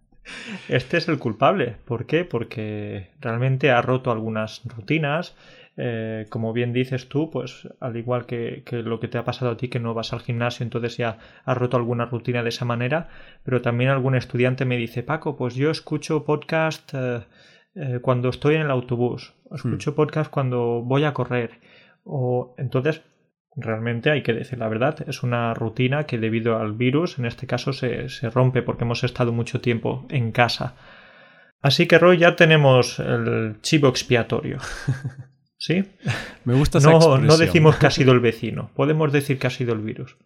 este 0.68 0.96
es 0.96 1.08
el 1.08 1.18
culpable. 1.18 1.76
¿Por 1.84 2.06
qué? 2.06 2.24
Porque 2.24 3.10
realmente 3.20 3.70
ha 3.70 3.82
roto 3.82 4.10
algunas 4.10 4.62
rutinas. 4.64 5.36
Eh, 5.76 6.26
como 6.28 6.52
bien 6.52 6.72
dices 6.72 7.08
tú, 7.08 7.30
pues 7.30 7.68
al 7.78 7.96
igual 7.96 8.26
que, 8.26 8.64
lo 8.72 8.98
que 8.98 9.06
te 9.06 9.16
ha 9.16 9.24
pasado 9.24 9.52
a 9.52 9.56
ti, 9.56 9.68
que 9.68 9.78
no 9.78 9.94
vas 9.94 10.12
al 10.12 10.20
gimnasio, 10.20 10.64
entonces 10.64 10.96
ya 10.96 11.18
has 11.44 11.56
roto 11.56 11.76
alguna 11.76 12.06
rutina 12.06 12.42
de 12.42 12.48
esa 12.48 12.64
manera, 12.64 13.10
pero 13.44 13.62
también 13.62 13.90
algún 13.90 14.16
estudiante 14.16 14.64
me 14.64 14.76
dice, 14.76 15.04
Paco, 15.04 15.36
pues 15.36 15.54
yo 15.54 15.70
escucho 15.70 16.24
podcast 16.24 16.94
eh, 16.94 17.20
cuando 18.02 18.28
estoy 18.28 18.56
en 18.56 18.62
el 18.62 18.70
autobús, 18.70 19.34
escucho 19.54 19.92
hmm. 19.92 19.94
podcast 19.94 20.30
cuando 20.30 20.82
voy 20.82 21.04
a 21.04 21.14
correr 21.14 21.60
o 22.10 22.54
entonces, 22.58 23.02
realmente 23.54 24.10
hay 24.10 24.22
que 24.22 24.32
decir 24.32 24.58
la 24.58 24.68
verdad, 24.68 25.04
es 25.06 25.22
una 25.22 25.52
rutina 25.52 26.04
que 26.04 26.18
debido 26.18 26.58
al 26.58 26.72
virus, 26.72 27.18
en 27.18 27.26
este 27.26 27.46
caso, 27.46 27.72
se, 27.72 28.08
se 28.08 28.30
rompe 28.30 28.62
porque 28.62 28.84
hemos 28.84 29.04
estado 29.04 29.32
mucho 29.32 29.60
tiempo 29.60 30.06
en 30.08 30.32
casa. 30.32 30.74
Así 31.60 31.86
que, 31.86 31.98
Roy, 31.98 32.18
ya 32.18 32.36
tenemos 32.36 32.98
el 32.98 33.60
chivo 33.60 33.88
expiatorio. 33.88 34.58
¿Sí? 35.58 35.84
Me 36.44 36.54
gusta 36.54 36.78
esa 36.78 36.92
no, 36.92 37.18
no 37.18 37.36
decimos 37.36 37.76
que 37.76 37.88
ha 37.88 37.90
sido 37.90 38.12
el 38.12 38.20
vecino, 38.30 38.70
podemos 38.74 39.12
decir 39.12 39.38
que 39.38 39.48
ha 39.48 39.50
sido 39.50 39.74
el 39.74 39.80
virus. 39.80 40.16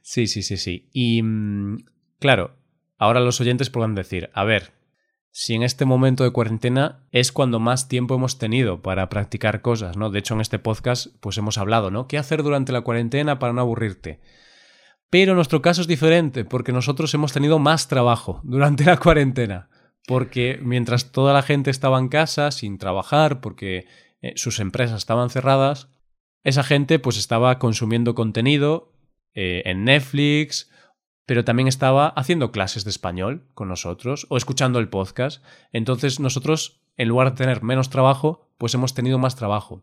Sí, 0.00 0.28
sí, 0.28 0.42
sí, 0.42 0.56
sí. 0.56 0.88
Y 0.92 1.22
mm, 1.22 1.84
claro, 2.20 2.56
ahora 2.96 3.20
los 3.20 3.40
oyentes 3.40 3.68
podrán 3.68 3.96
decir, 3.96 4.30
a 4.32 4.44
ver, 4.44 4.70
si 5.38 5.52
en 5.52 5.62
este 5.62 5.84
momento 5.84 6.24
de 6.24 6.30
cuarentena 6.30 7.06
es 7.12 7.30
cuando 7.30 7.60
más 7.60 7.88
tiempo 7.88 8.14
hemos 8.14 8.38
tenido 8.38 8.80
para 8.80 9.10
practicar 9.10 9.60
cosas, 9.60 9.94
¿no? 9.94 10.08
De 10.08 10.18
hecho, 10.18 10.32
en 10.32 10.40
este 10.40 10.58
podcast, 10.58 11.08
pues 11.20 11.36
hemos 11.36 11.58
hablado, 11.58 11.90
¿no? 11.90 12.08
¿Qué 12.08 12.16
hacer 12.16 12.42
durante 12.42 12.72
la 12.72 12.80
cuarentena 12.80 13.38
para 13.38 13.52
no 13.52 13.60
aburrirte? 13.60 14.18
Pero 15.10 15.34
nuestro 15.34 15.60
caso 15.60 15.82
es 15.82 15.86
diferente, 15.86 16.46
porque 16.46 16.72
nosotros 16.72 17.12
hemos 17.12 17.34
tenido 17.34 17.58
más 17.58 17.86
trabajo 17.86 18.40
durante 18.44 18.84
la 18.84 18.96
cuarentena. 18.96 19.68
Porque 20.06 20.58
mientras 20.62 21.12
toda 21.12 21.34
la 21.34 21.42
gente 21.42 21.70
estaba 21.70 21.98
en 21.98 22.08
casa 22.08 22.50
sin 22.50 22.78
trabajar, 22.78 23.42
porque 23.42 23.84
eh, 24.22 24.32
sus 24.36 24.58
empresas 24.58 24.96
estaban 24.96 25.28
cerradas, 25.28 25.90
esa 26.44 26.62
gente 26.62 26.98
pues 26.98 27.18
estaba 27.18 27.58
consumiendo 27.58 28.14
contenido 28.14 28.94
eh, 29.34 29.64
en 29.66 29.84
Netflix 29.84 30.70
pero 31.26 31.44
también 31.44 31.68
estaba 31.68 32.08
haciendo 32.08 32.52
clases 32.52 32.84
de 32.84 32.90
español 32.90 33.42
con 33.54 33.68
nosotros 33.68 34.26
o 34.30 34.36
escuchando 34.36 34.78
el 34.78 34.88
podcast. 34.88 35.44
Entonces 35.72 36.20
nosotros, 36.20 36.80
en 36.96 37.08
lugar 37.08 37.30
de 37.30 37.36
tener 37.36 37.62
menos 37.62 37.90
trabajo, 37.90 38.48
pues 38.58 38.72
hemos 38.74 38.94
tenido 38.94 39.18
más 39.18 39.34
trabajo. 39.34 39.82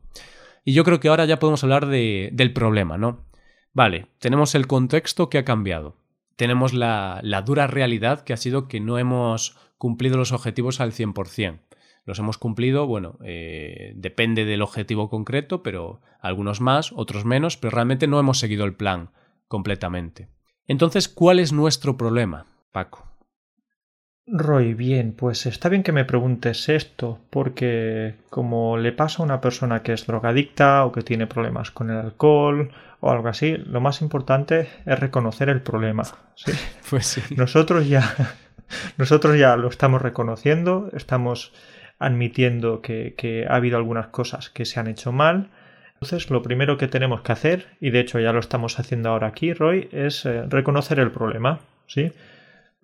Y 0.63 0.73
yo 0.73 0.85
creo 0.85 1.01
que 1.01 1.09
ahora 1.09 1.25
ya 1.25 1.39
podemos 1.39 1.63
hablar 1.63 1.87
de, 1.87 2.29
del 2.31 2.53
problema, 2.53 2.97
¿no? 2.97 3.25
Vale, 3.73 4.07
tenemos 4.19 4.55
el 4.55 4.67
contexto 4.67 5.29
que 5.29 5.37
ha 5.37 5.45
cambiado. 5.45 5.97
Tenemos 6.35 6.73
la, 6.73 7.21
dura 7.45 7.67
realidad 7.67 8.23
que 8.23 8.33
ha 8.33 8.37
sido 8.37 8.67
que 8.67 8.79
no 8.79 8.97
hemos 8.97 9.57
cumplido 9.77 10.17
los 10.17 10.31
objetivos 10.31 10.79
al 10.79 10.93
100%. 10.93 11.59
Los 12.05 12.19
hemos 12.19 12.37
cumplido, 12.37 12.85
bueno, 12.85 13.17
eh, 13.23 13.93
depende 13.95 14.45
del 14.45 14.61
objetivo 14.61 15.09
concreto, 15.09 15.63
pero 15.63 16.01
algunos 16.19 16.61
más, 16.61 16.91
otros 16.93 17.25
menos, 17.25 17.57
pero 17.57 17.71
realmente 17.71 18.07
no 18.07 18.19
hemos 18.19 18.39
seguido 18.39 18.65
el 18.65 18.75
plan 18.75 19.11
completamente. 19.47 20.27
Entonces, 20.67 21.09
¿cuál 21.09 21.39
es 21.39 21.51
nuestro 21.51 21.97
problema, 21.97 22.45
Paco? 22.71 23.13
Roy, 24.25 24.73
bien, 24.73 25.13
pues 25.13 25.45
está 25.45 25.67
bien 25.67 25.83
que 25.83 25.91
me 25.91 26.05
preguntes 26.05 26.69
esto, 26.69 27.19
porque 27.29 28.15
como 28.29 28.77
le 28.77 28.93
pasa 28.93 29.21
a 29.21 29.25
una 29.25 29.41
persona 29.41 29.83
que 29.83 29.91
es 29.91 30.07
drogadicta 30.07 30.85
o 30.85 30.93
que 30.93 31.01
tiene 31.01 31.27
problemas 31.27 31.71
con 31.71 31.89
el 31.89 31.97
alcohol 31.97 32.71
o 33.01 33.11
algo 33.11 33.27
así, 33.27 33.57
lo 33.57 33.81
más 33.81 34.01
importante 34.01 34.69
es 34.85 34.99
reconocer 34.99 35.49
el 35.49 35.61
problema. 35.61 36.03
¿sí? 36.35 36.53
Pues 36.89 37.05
sí. 37.05 37.21
Nosotros 37.35 37.89
ya, 37.89 38.15
nosotros 38.97 39.37
ya 39.37 39.57
lo 39.57 39.67
estamos 39.67 40.01
reconociendo, 40.01 40.89
estamos 40.93 41.51
admitiendo 41.99 42.81
que, 42.81 43.15
que 43.17 43.45
ha 43.45 43.55
habido 43.55 43.75
algunas 43.75 44.07
cosas 44.07 44.49
que 44.49 44.63
se 44.63 44.79
han 44.79 44.87
hecho 44.87 45.11
mal, 45.11 45.49
entonces, 46.03 46.29
lo 46.29 46.41
primero 46.41 46.77
que 46.77 46.89
tenemos 46.89 47.21
que 47.21 47.31
hacer, 47.31 47.67
y 47.79 47.89
de 47.91 48.01
hecho 48.01 48.19
ya 48.19 48.33
lo 48.33 48.41
estamos 48.41 48.77
haciendo 48.77 49.07
ahora 49.07 49.27
aquí, 49.27 49.53
Roy, 49.53 49.87
es 49.93 50.25
eh, 50.25 50.43
reconocer 50.49 50.99
el 50.99 51.11
problema. 51.11 51.61
¿sí? 51.87 52.11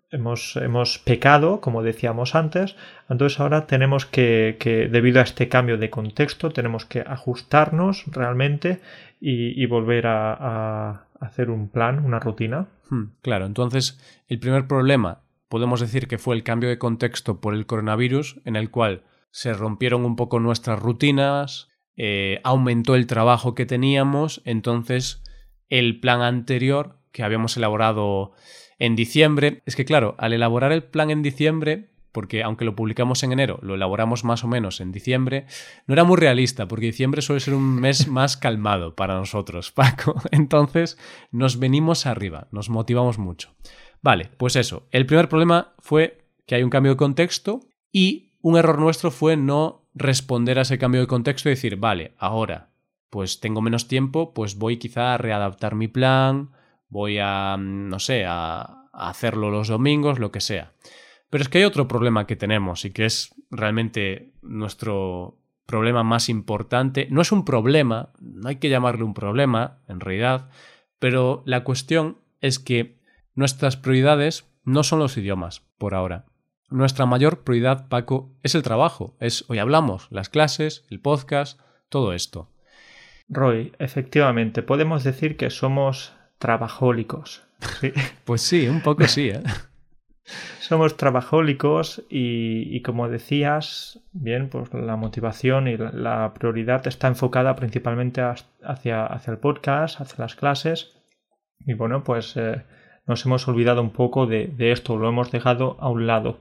Hemos, 0.10 0.56
hemos, 0.56 1.00
pecado, 1.00 1.60
como 1.60 1.84
decíamos 1.84 2.34
antes, 2.34 2.78
entonces 3.10 3.38
ahora 3.42 3.68
tenemos 3.68 4.06
que, 4.06 4.56
debido 4.90 5.20
a 5.20 5.24
este 5.24 5.50
cambio 5.50 5.78
de 5.78 5.90
contexto, 5.90 6.52
tenemos 6.52 6.86
que 6.86 7.02
ajustarnos 7.02 8.06
realmente 8.08 8.80
y, 9.20 9.66
volver 9.66 10.08
a, 10.08 11.04
hacer 11.20 11.50
un 11.50 11.68
plan, 11.68 12.06
una 12.06 12.20
rutina. 12.20 12.68
Hmm, 12.90 13.08
claro, 13.22 13.48
entonces 13.48 14.00
el 14.30 14.40
primer 14.40 14.66
problema 14.66 15.24
podemos 15.50 15.82
decir 15.82 16.08
que 16.08 16.18
fue 16.18 16.38
el 16.38 16.44
cambio 16.44 16.70
de 16.70 16.78
contexto 16.78 17.42
por 17.42 17.54
el 17.54 17.66
coronavirus, 17.66 18.40
en 18.46 18.56
el 18.56 18.72
cual 18.72 19.04
se 19.32 19.52
rompieron 19.52 20.06
un 20.06 20.16
poco 20.16 20.40
nuestras 20.40 20.80
rutinas, 20.80 21.69
eh, 22.02 22.40
aumentó 22.46 22.96
el 22.96 23.08
trabajo 23.08 23.56
que 23.56 23.66
teníamos, 23.66 24.42
entonces 24.46 25.22
el 25.68 26.00
plan 26.00 26.22
anterior 26.22 26.98
que 27.12 27.24
habíamos 27.24 27.58
elaborado 27.58 28.32
en 28.80 28.96
diciembre, 28.96 29.62
es 29.66 29.76
que 29.76 29.84
claro, 29.84 30.16
al 30.18 30.32
elaborar 30.32 30.72
el 30.72 30.82
plan 30.82 31.12
en 31.12 31.22
diciembre, 31.22 31.90
porque 32.14 32.42
aunque 32.42 32.64
lo 32.64 32.74
publicamos 32.74 33.22
en 33.24 33.34
enero, 33.34 33.60
lo 33.62 33.76
elaboramos 33.76 34.24
más 34.24 34.46
o 34.46 34.48
menos 34.48 34.80
en 34.80 34.94
diciembre, 34.94 35.46
no 35.88 35.94
era 35.94 36.06
muy 36.06 36.16
realista, 36.16 36.70
porque 36.70 36.86
diciembre 36.86 37.22
suele 37.22 37.42
ser 37.42 37.54
un 37.54 37.76
mes 37.82 38.08
más 38.08 38.38
calmado 38.38 38.96
para 38.96 39.16
nosotros, 39.16 39.72
Paco. 39.76 40.16
Entonces 40.32 40.98
nos 41.34 41.60
venimos 41.60 42.06
arriba, 42.06 42.48
nos 42.52 42.70
motivamos 42.70 43.18
mucho. 43.18 43.54
Vale, 44.02 44.30
pues 44.38 44.56
eso, 44.56 44.88
el 44.92 45.06
primer 45.06 45.28
problema 45.28 45.74
fue 45.80 46.22
que 46.46 46.56
hay 46.56 46.64
un 46.64 46.70
cambio 46.70 46.94
de 46.94 46.98
contexto 46.98 47.60
y 47.92 48.32
un 48.40 48.58
error 48.58 48.80
nuestro 48.80 49.12
fue 49.12 49.36
no 49.36 49.79
responder 49.94 50.60
a 50.60 50.64
ese 50.64 50.78
cambio 50.78 51.02
de 51.02 51.08
contexto 51.08 51.50
y 51.50 51.54
decir, 51.54 51.78
vale, 51.78 52.14
ahora 52.18 52.70
pues 53.10 53.40
tengo 53.40 53.62
menos 53.62 53.88
tiempo, 53.88 54.34
pues 54.34 54.58
voy 54.58 54.78
quizá 54.78 55.14
a 55.14 55.18
readaptar 55.18 55.76
mi 55.76 55.88
plan, 55.88 56.52
voy 56.90 57.18
a, 57.20 57.58
mm, 57.58 57.90
no 57.90 58.00
sé, 58.00 58.26
a, 58.28 58.88
hacerlo 58.94 59.50
los 59.50 59.70
domingos, 59.70 60.20
lo 60.20 60.32
que 60.32 60.42
sea. 60.42 60.74
Pero 61.30 61.42
es 61.42 61.50
que 61.50 61.60
hay 61.60 61.64
otro 61.64 61.88
problema 61.88 62.28
que 62.28 62.36
tenemos 62.36 62.86
y 62.86 62.92
que 62.92 63.06
es 63.06 63.34
realmente 63.50 64.34
nuestro 64.42 65.38
problema 65.66 66.04
más 66.04 66.28
importante. 66.28 67.08
No 67.10 67.22
es 67.22 67.32
un 67.32 67.46
problema, 67.46 68.10
no 68.20 68.50
hay 68.50 68.58
que 68.58 68.70
llamarle 68.70 69.04
un 69.04 69.14
problema, 69.14 69.80
en 69.88 70.00
realidad, 70.00 70.50
pero 70.98 71.44
la 71.46 71.64
cuestión 71.64 72.18
es 72.42 72.60
que 72.60 73.00
nuestras 73.36 73.78
prioridades 73.78 74.52
no 74.64 74.84
son 74.84 75.00
los 75.00 75.16
idiomas, 75.18 75.62
por 75.78 75.94
ahora 75.94 76.26
nuestra 76.70 77.06
mayor 77.06 77.44
prioridad, 77.44 77.88
Paco, 77.88 78.32
es 78.44 78.56
el 78.56 78.64
trabajo. 78.64 79.16
Es 79.20 79.46
hoy 79.48 79.60
hablamos, 79.60 80.08
las 80.12 80.30
clases, 80.30 80.86
el 80.90 81.00
podcast, 81.00 81.60
todo 81.90 82.14
esto. 82.14 82.50
Roy, 83.28 83.74
efectivamente, 83.80 84.64
podemos 84.64 85.04
decir 85.04 85.38
que 85.38 85.50
somos 85.50 86.14
trabajólicos. 86.38 87.44
pues 88.26 88.42
sí, 88.42 88.68
un 88.68 88.82
poco 88.82 89.08
sí. 89.08 89.30
¿eh? 89.30 89.44
somos 90.60 90.98
trabajólicos 90.98 92.04
y, 92.10 92.82
como 92.82 93.10
decías, 93.10 94.00
bien, 94.12 94.50
pues 94.50 94.74
la 94.74 94.96
motivación 94.96 95.68
y 95.68 95.78
la, 95.78 96.34
prioridad 96.34 96.86
está 96.88 97.08
enfocada 97.08 97.56
principalmente 97.56 98.22
hacia, 98.22 99.06
hacia, 99.06 99.32
el 99.32 99.40
podcast, 99.40 100.00
hacia 100.00 100.20
las 100.20 100.36
clases. 100.36 100.96
Y 101.66 101.74
bueno, 101.74 102.04
pues 102.04 102.38
eh, 102.38 102.64
nos 103.08 103.26
hemos 103.26 103.48
olvidado 103.48 103.82
un 103.82 103.92
poco 103.92 104.28
de, 104.28 104.54
esto, 104.72 104.98
lo 104.98 105.10
hemos 105.10 105.32
dejado 105.32 105.78
a 105.80 105.90
un 105.90 106.06
lado 106.08 106.38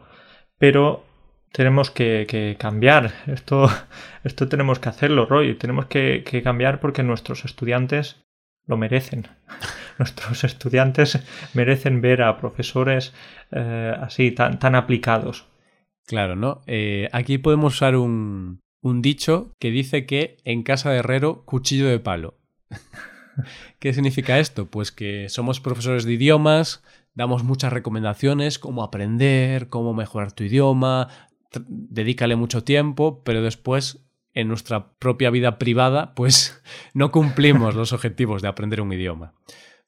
pero 0.58 1.04
tenemos 1.52 1.90
que, 1.90 2.56
cambiar. 2.58 3.12
Esto, 3.26 3.68
esto 4.24 4.48
tenemos 4.48 4.78
que 4.78 4.88
hacerlo, 4.88 5.26
Roy. 5.26 5.54
Tenemos 5.54 5.86
que, 5.86 6.22
cambiar 6.44 6.80
porque 6.80 7.02
nuestros 7.02 7.44
estudiantes 7.44 8.24
lo 8.66 8.76
merecen. 8.76 9.28
nuestros 9.98 10.44
estudiantes 10.44 11.18
merecen 11.54 12.00
ver 12.00 12.22
a 12.22 12.38
profesores 12.38 13.14
eh, 13.50 13.94
así, 14.00 14.30
tan, 14.30 14.58
tan 14.58 14.74
aplicados. 14.74 15.46
Claro, 16.06 16.36
¿no? 16.36 16.62
Eh, 16.66 17.08
aquí 17.12 17.38
podemos 17.38 17.74
usar 17.74 17.96
un, 17.96 18.60
un 18.80 19.02
dicho 19.02 19.54
que 19.58 19.70
dice 19.70 20.06
que 20.06 20.38
en 20.44 20.62
casa 20.62 20.90
de 20.90 20.98
herrero, 20.98 21.44
cuchillo 21.44 21.88
de 21.88 21.98
palo. 21.98 22.38
¿Qué 23.78 23.92
significa 23.92 24.38
esto? 24.38 24.66
Pues 24.66 24.92
que 24.92 25.28
somos 25.28 25.60
profesores 25.60 26.04
de 26.04 26.14
idiomas, 26.14 26.82
damos 27.18 27.42
muchas 27.42 27.72
recomendaciones, 27.72 28.60
cómo 28.60 28.84
aprender, 28.84 29.68
cómo 29.68 29.92
mejorar 29.92 30.30
tu 30.30 30.44
idioma, 30.44 31.08
dedícale 31.66 32.36
mucho 32.36 32.62
tiempo, 32.62 33.24
pero 33.24 33.42
después 33.42 34.08
en 34.34 34.46
nuestra 34.46 34.92
propia 35.00 35.28
vida 35.30 35.58
privada, 35.58 36.14
pues 36.14 36.62
no 36.94 37.10
cumplimos 37.10 37.74
los 37.74 37.92
objetivos 37.92 38.40
de 38.40 38.46
aprender 38.46 38.80
un 38.80 38.92
idioma. 38.92 39.34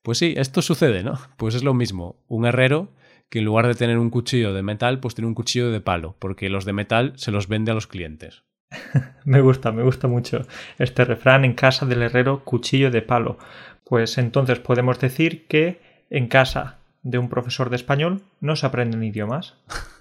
Pues 0.03 0.19
sí, 0.19 0.35
esto 0.37 0.61
sucede, 0.61 1.05
¿no? 1.05 1.21
Pues 1.37 1.55
es 1.55 1.63
lo 1.63 1.73
mismo, 1.73 2.21
un 2.27 2.47
herrero 2.47 2.91
que 3.29 3.39
en 3.39 3.45
lugar 3.45 3.69
de 3.69 3.75
tener 3.75 3.99
un 3.99 4.11
cuchillo 4.11 4.53
de 4.53 4.65
metal, 4.65 4.99
pues 4.99 5.15
tiene 5.15 5.29
un 5.29 5.35
cuchillo 5.35 5.71
de 5.71 5.81
palo, 5.81 6.17
porque 6.19 6.51
los 6.51 6.65
de 6.65 6.73
metal 6.73 7.13
se 7.15 7.31
los 7.31 7.47
vende 7.47 7.71
a 7.71 7.75
los 7.75 7.87
clientes. 7.87 8.43
me 9.25 9.41
gusta, 9.41 9.71
me 9.71 9.85
gusta 9.85 10.09
mucho 10.09 10.47
este 10.79 11.05
refrán 11.05 11.45
en 11.45 11.55
casa 11.55 11.87
del 11.87 12.03
herrero 12.03 12.45
cuchillo 12.45 12.91
de 12.91 13.03
palo. 13.03 13.39
Pues 13.85 14.19
entonces 14.19 14.59
podemos 14.59 14.99
decir 14.99 15.47
que 15.47 15.81
en 16.11 16.27
casa 16.27 16.80
de 17.03 17.19
un 17.19 17.29
profesor 17.29 17.71
de 17.71 17.77
español 17.77 18.23
no 18.41 18.57
se 18.57 18.67
aprenden 18.67 19.05
idiomas. 19.05 19.55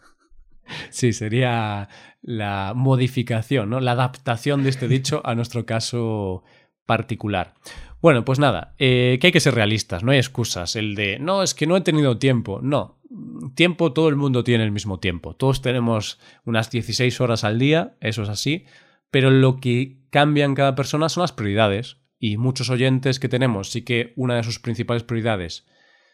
Sí, 0.91 1.13
sería 1.13 1.89
la 2.21 2.73
modificación, 2.75 3.71
¿no? 3.71 3.79
La 3.79 3.93
adaptación 3.93 4.63
de 4.63 4.69
este 4.69 4.87
dicho 4.87 5.21
a 5.25 5.33
nuestro 5.33 5.65
caso 5.65 6.43
particular. 6.85 7.55
Bueno, 8.01 8.23
pues 8.23 8.39
nada, 8.39 8.75
eh, 8.77 9.17
que 9.19 9.27
hay 9.27 9.33
que 9.33 9.39
ser 9.39 9.55
realistas, 9.55 10.03
no 10.03 10.11
hay 10.11 10.19
excusas. 10.19 10.75
El 10.75 10.95
de, 10.95 11.19
no, 11.19 11.43
es 11.43 11.53
que 11.53 11.67
no 11.67 11.75
he 11.75 11.81
tenido 11.81 12.17
tiempo. 12.17 12.59
No, 12.61 12.99
tiempo 13.55 13.93
todo 13.93 14.09
el 14.09 14.15
mundo 14.15 14.43
tiene 14.43 14.63
el 14.63 14.71
mismo 14.71 14.99
tiempo. 14.99 15.35
Todos 15.35 15.61
tenemos 15.61 16.19
unas 16.45 16.69
16 16.71 17.19
horas 17.21 17.43
al 17.43 17.59
día, 17.59 17.95
eso 17.99 18.23
es 18.23 18.29
así, 18.29 18.65
pero 19.11 19.31
lo 19.31 19.59
que 19.59 19.97
cambia 20.11 20.45
en 20.45 20.55
cada 20.55 20.75
persona 20.75 21.09
son 21.09 21.21
las 21.21 21.33
prioridades. 21.33 21.97
Y 22.21 22.35
muchos 22.37 22.69
oyentes 22.69 23.17
que 23.19 23.29
tenemos 23.29 23.71
sí 23.71 23.83
que 23.83 24.13
una 24.17 24.35
de 24.35 24.43
sus 24.43 24.59
principales 24.59 25.03
prioridades 25.03 25.65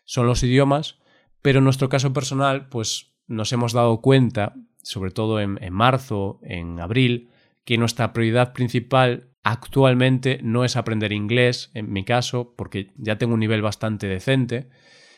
son 0.06 0.28
los 0.28 0.44
idiomas, 0.44 1.00
pero 1.42 1.60
en 1.60 1.66
nuestro 1.66 1.90
caso 1.90 2.14
personal, 2.14 2.70
pues 2.70 3.14
nos 3.28 3.52
hemos 3.52 3.74
dado 3.74 4.02
cuenta, 4.02 4.54
sobre 4.82 5.12
todo 5.12 5.40
en, 5.40 5.62
en 5.62 5.74
marzo, 5.74 6.40
en 6.44 6.80
abril, 6.80 7.30
que 7.66 7.78
nuestra 7.78 8.14
prioridad 8.14 8.54
principal 8.54 9.30
actualmente 9.44 10.40
no 10.42 10.66
es 10.66 10.76
aprender 10.76 11.12
inglés, 11.12 11.72
en 11.74 11.92
mi 11.92 12.04
caso, 12.04 12.54
porque 12.56 12.92
ya 12.98 13.18
tengo 13.18 13.34
un 13.34 13.40
nivel 13.40 13.62
bastante 13.62 14.08
decente, 14.08 14.70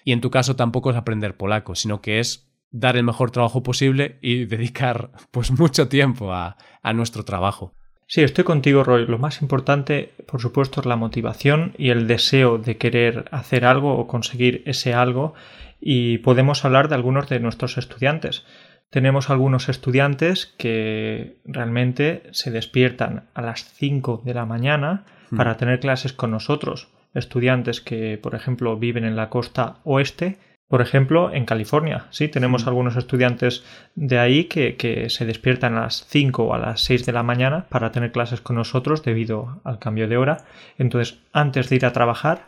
y 0.04 0.12
en 0.12 0.22
tu 0.22 0.32
caso 0.32 0.56
tampoco 0.56 0.92
es 0.92 0.98
aprender 0.98 1.38
polaco, 1.38 1.76
sino 1.76 2.02
que 2.02 2.20
es 2.20 2.52
dar 2.72 2.98
el 2.98 3.04
mejor 3.04 3.32
trabajo 3.32 3.64
posible 3.64 4.20
y 4.22 4.46
dedicar 4.48 5.12
pues 5.32 5.52
mucho 5.52 5.88
tiempo 5.88 6.34
a, 6.34 6.58
a 6.82 6.94
nuestro 6.94 7.24
trabajo. 7.24 7.77
Sí, 8.10 8.22
estoy 8.22 8.46
contigo, 8.46 8.86
Roy. 8.86 9.06
Lo 9.06 9.20
más 9.20 9.42
importante, 9.42 10.14
por 10.28 10.42
supuesto, 10.42 10.80
es 10.80 10.86
la 10.86 10.96
motivación 10.96 11.74
y 11.78 11.90
el 11.90 12.08
deseo 12.08 12.58
de 12.58 12.78
querer 12.78 13.26
hacer 13.32 13.66
algo 13.66 13.98
o 13.98 14.08
conseguir 14.08 14.64
ese 14.66 14.94
algo. 14.94 15.34
Y 15.82 16.20
podemos 16.20 16.64
hablar 16.64 16.88
de 16.88 16.96
algunos 16.96 17.28
de 17.28 17.42
nuestros 17.42 17.78
estudiantes. 17.78 18.46
Tenemos 18.90 19.30
algunos 19.30 19.68
estudiantes 19.68 20.46
que 20.58 21.42
realmente 21.44 22.24
se 22.32 22.50
despiertan 22.50 23.28
a 23.34 23.42
las 23.42 23.66
5 23.74 24.22
de 24.24 24.34
la 24.34 24.46
mañana 24.46 25.06
hmm. 25.30 25.36
para 25.36 25.58
tener 25.58 25.82
clases 25.82 26.14
con 26.14 26.32
nosotros 26.32 26.88
estudiantes 27.14 27.82
que, 27.82 28.18
por 28.22 28.36
ejemplo, 28.36 28.78
viven 28.78 29.04
en 29.04 29.16
la 29.16 29.30
costa 29.30 29.78
oeste, 29.84 30.38
por 30.68 30.82
ejemplo, 30.82 31.34
en 31.34 31.46
California. 31.46 32.08
Sí, 32.10 32.28
tenemos 32.28 32.66
mm. 32.66 32.70
algunos 32.70 32.98
estudiantes 32.98 33.64
de 33.96 34.20
ahí 34.20 34.46
que, 34.46 35.08
se 35.10 35.26
despiertan 35.26 35.78
a 35.78 35.82
las 35.82 36.06
5 36.08 36.44
o 36.44 36.54
a 36.54 36.58
las 36.58 36.82
6 36.82 37.06
de 37.06 37.14
la 37.14 37.24
mañana 37.24 37.66
para 37.70 37.92
tener 37.92 38.12
clases 38.12 38.42
con 38.42 38.58
nosotros 38.58 39.04
debido 39.04 39.62
al 39.64 39.80
cambio 39.80 40.08
de 40.08 40.18
hora. 40.18 40.38
Entonces, 40.78 41.20
antes 41.32 41.70
de 41.70 41.78
ir 41.78 41.86
a 41.86 41.94
trabajar, 41.94 42.48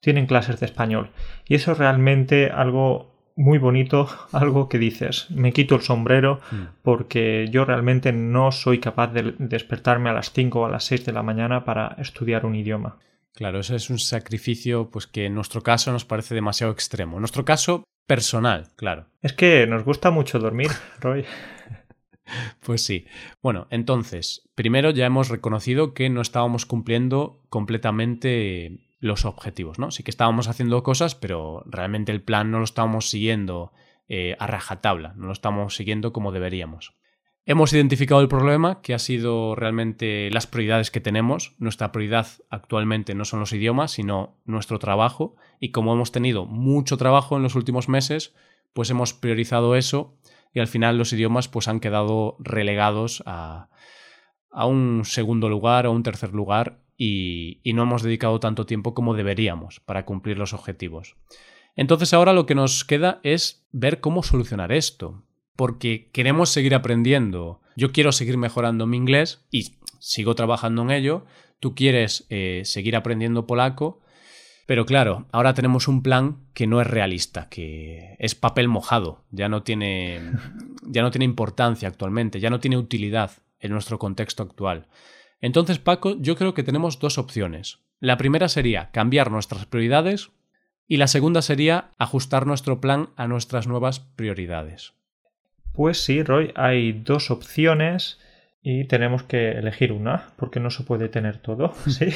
tienen 0.00 0.26
clases 0.26 0.58
de 0.58 0.66
español. 0.66 1.10
Y 1.46 1.54
eso 1.54 1.72
es 1.72 1.78
realmente 1.78 2.50
algo 2.50 3.12
muy 3.36 3.58
bonito, 3.58 4.08
algo 4.32 4.68
que 4.68 4.78
dices, 4.78 5.30
me 5.30 5.52
quito 5.52 5.76
el 5.76 5.82
sombrero 5.82 6.40
mm. 6.50 6.62
porque 6.82 7.48
yo 7.50 7.64
realmente 7.64 8.12
no 8.12 8.50
soy 8.50 8.78
capaz 8.78 9.12
de 9.12 9.34
despertarme 9.38 10.10
a 10.10 10.14
las 10.14 10.32
5 10.32 10.60
o 10.60 10.66
a 10.66 10.70
las 10.70 10.84
6 10.84 11.06
de 11.06 11.12
la 11.12 11.22
mañana 11.22 11.64
para 11.64 11.94
estudiar 11.98 12.44
un 12.44 12.56
idioma. 12.56 12.96
Claro, 13.34 13.60
eso 13.60 13.74
es 13.74 13.90
un 13.90 13.98
sacrificio 13.98 14.90
pues 14.90 15.06
que 15.06 15.26
en 15.26 15.34
nuestro 15.34 15.62
caso 15.62 15.90
nos 15.92 16.04
parece 16.04 16.34
demasiado 16.34 16.72
extremo. 16.72 17.16
En 17.16 17.22
nuestro 17.22 17.44
caso, 17.44 17.84
personal, 18.06 18.68
claro. 18.76 19.06
Es 19.22 19.32
que 19.32 19.66
nos 19.66 19.84
gusta 19.84 20.10
mucho 20.10 20.38
dormir, 20.38 20.70
Roy. 21.00 21.24
Pues 22.60 22.84
sí. 22.84 23.06
Bueno, 23.42 23.66
entonces, 23.70 24.48
primero 24.54 24.90
ya 24.90 25.06
hemos 25.06 25.28
reconocido 25.28 25.94
que 25.94 26.08
no 26.08 26.20
estábamos 26.20 26.66
cumpliendo 26.66 27.42
completamente 27.48 28.86
los 29.00 29.24
objetivos, 29.24 29.78
¿no? 29.78 29.90
Sí 29.90 30.02
que 30.02 30.10
estábamos 30.10 30.46
haciendo 30.46 30.82
cosas, 30.82 31.14
pero 31.14 31.64
realmente 31.66 32.12
el 32.12 32.22
plan 32.22 32.50
no 32.50 32.58
lo 32.58 32.64
estábamos 32.64 33.10
siguiendo 33.10 33.72
eh, 34.08 34.36
a 34.38 34.46
rajatabla, 34.46 35.14
no 35.16 35.26
lo 35.26 35.32
estamos 35.32 35.74
siguiendo 35.74 36.12
como 36.12 36.32
deberíamos. 36.32 36.94
Hemos 37.44 37.72
identificado 37.72 38.20
el 38.20 38.28
problema, 38.28 38.82
que 38.82 38.94
ha 38.94 39.00
sido 39.00 39.56
realmente 39.56 40.30
las 40.30 40.46
prioridades 40.46 40.92
que 40.92 41.00
tenemos. 41.00 41.56
Nuestra 41.58 41.90
prioridad 41.90 42.28
actualmente 42.50 43.16
no 43.16 43.24
son 43.24 43.40
los 43.40 43.52
idiomas, 43.52 43.90
sino 43.90 44.36
nuestro 44.44 44.78
trabajo. 44.78 45.34
Y 45.58 45.72
como 45.72 45.92
hemos 45.92 46.12
tenido 46.12 46.46
mucho 46.46 46.96
trabajo 46.96 47.36
en 47.36 47.42
los 47.42 47.56
últimos 47.56 47.88
meses, 47.88 48.32
pues 48.72 48.90
hemos 48.90 49.12
priorizado 49.12 49.74
eso 49.74 50.16
y 50.54 50.60
al 50.60 50.68
final 50.68 50.98
los 50.98 51.12
idiomas 51.12 51.48
pues 51.48 51.66
han 51.66 51.80
quedado 51.80 52.36
relegados 52.38 53.24
a, 53.26 53.68
un 54.52 55.02
segundo 55.04 55.48
lugar 55.48 55.86
o 55.86 55.92
un 55.92 56.04
tercer 56.04 56.32
lugar 56.34 56.78
y 56.96 57.60
no 57.74 57.82
hemos 57.82 58.04
dedicado 58.04 58.38
tanto 58.38 58.66
tiempo 58.66 58.94
como 58.94 59.14
deberíamos 59.14 59.80
para 59.80 60.04
cumplir 60.04 60.38
los 60.38 60.52
objetivos. 60.52 61.16
Entonces 61.74 62.12
ahora 62.14 62.34
lo 62.34 62.46
que 62.46 62.54
nos 62.54 62.84
queda 62.84 63.18
es 63.24 63.66
ver 63.72 64.00
cómo 64.00 64.22
solucionar 64.22 64.70
esto 64.70 65.24
porque 65.56 66.10
queremos 66.12 66.50
seguir 66.50 66.74
aprendiendo. 66.74 67.60
Yo 67.76 67.92
quiero 67.92 68.12
seguir 68.12 68.36
mejorando 68.36 68.86
mi 68.86 68.96
inglés 68.96 69.44
y 69.50 69.74
sigo 69.98 70.34
trabajando 70.34 70.82
en 70.82 70.90
ello. 70.90 71.24
Tú 71.60 71.74
quieres 71.74 72.26
eh, 72.28 72.62
seguir 72.64 72.96
aprendiendo 72.96 73.46
polaco. 73.46 74.00
Pero 74.66 74.86
claro, 74.86 75.26
ahora 75.32 75.54
tenemos 75.54 75.88
un 75.88 76.02
plan 76.02 76.46
que 76.54 76.66
no 76.66 76.80
es 76.80 76.86
realista, 76.86 77.48
que 77.48 78.16
es 78.18 78.34
papel 78.34 78.68
mojado, 78.68 79.24
ya 79.30 79.48
no 79.48 79.64
tiene, 79.64 80.20
ya 80.86 81.02
no 81.02 81.10
tiene 81.10 81.24
importancia 81.24 81.88
actualmente, 81.88 82.38
ya 82.40 82.48
no 82.48 82.60
tiene 82.60 82.76
utilidad 82.76 83.32
en 83.58 83.72
nuestro 83.72 83.98
contexto 83.98 84.42
actual. 84.42 84.86
Entonces, 85.40 85.78
Paco, 85.78 86.16
yo 86.20 86.36
creo 86.36 86.54
que 86.54 86.62
tenemos 86.62 87.00
dos 87.00 87.18
opciones. 87.18 87.80
La 87.98 88.16
primera 88.16 88.48
sería 88.48 88.90
cambiar 88.92 89.30
nuestras 89.30 89.66
prioridades 89.66 90.30
y 90.86 90.96
la 90.96 91.08
segunda 91.08 91.42
sería 91.42 91.90
ajustar 91.98 92.46
nuestro 92.46 92.80
plan 92.80 93.10
a 93.16 93.26
nuestras 93.26 93.66
nuevas 93.66 94.00
prioridades. 94.00 94.94
Pues 95.72 96.02
sí, 96.02 96.22
Roy, 96.22 96.52
hay 96.54 96.92
dos 96.92 97.30
opciones 97.30 98.20
y 98.62 98.84
tenemos 98.84 99.22
que 99.22 99.52
elegir 99.52 99.92
una, 99.92 100.30
porque 100.36 100.60
no 100.60 100.70
se 100.70 100.84
puede 100.84 101.08
tener 101.08 101.38
todo, 101.38 101.74
¿sí? 101.88 102.10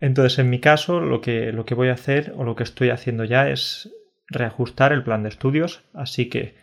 Entonces, 0.00 0.38
en 0.38 0.48
mi 0.48 0.60
caso, 0.60 1.00
lo 1.00 1.20
que, 1.20 1.52
lo 1.52 1.64
que 1.64 1.74
voy 1.74 1.88
a 1.88 1.94
hacer 1.94 2.32
o 2.36 2.44
lo 2.44 2.56
que 2.56 2.62
estoy 2.62 2.90
haciendo 2.90 3.24
ya 3.24 3.50
es 3.50 3.90
reajustar 4.28 4.92
el 4.92 5.02
plan 5.02 5.22
de 5.22 5.28
estudios, 5.28 5.82
así 5.92 6.28
que, 6.30 6.54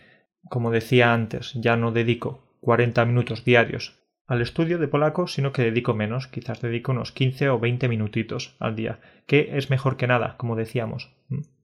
como 0.50 0.72
decía 0.72 1.14
antes, 1.14 1.54
ya 1.56 1.76
no 1.76 1.92
dedico 1.92 2.58
40 2.62 3.06
minutos 3.06 3.44
diarios 3.44 4.00
al 4.28 4.42
estudio 4.42 4.78
de 4.78 4.88
polaco, 4.88 5.28
sino 5.28 5.54
que 5.54 5.64
dedico 5.64 5.94
menos, 5.94 6.28
quizás 6.28 6.62
dedico 6.62 6.92
unos 6.92 7.12
15 7.12 7.50
o 7.50 7.60
20 7.60 7.88
minutitos 7.88 8.56
al 8.60 8.76
día, 8.76 9.00
que 9.26 9.52
es 9.54 9.70
mejor 9.70 9.96
que 9.96 10.08
nada, 10.08 10.36
como 10.38 10.56
decíamos. 10.56 11.14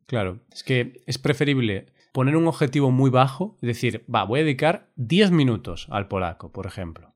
Claro, 0.06 0.40
es 0.52 0.64
que 0.64 1.02
es 1.06 1.18
preferible 1.18 1.88
poner 2.14 2.38
un 2.38 2.48
objetivo 2.48 2.92
muy 2.92 3.10
bajo, 3.10 3.58
es 3.62 3.68
decir, 3.68 4.06
va, 4.14 4.24
voy 4.24 4.40
a 4.40 4.44
dedicar 4.44 4.92
10 4.96 5.32
minutos 5.32 5.88
al 5.90 6.08
polaco, 6.08 6.54
por 6.54 6.68
ejemplo. 6.68 7.14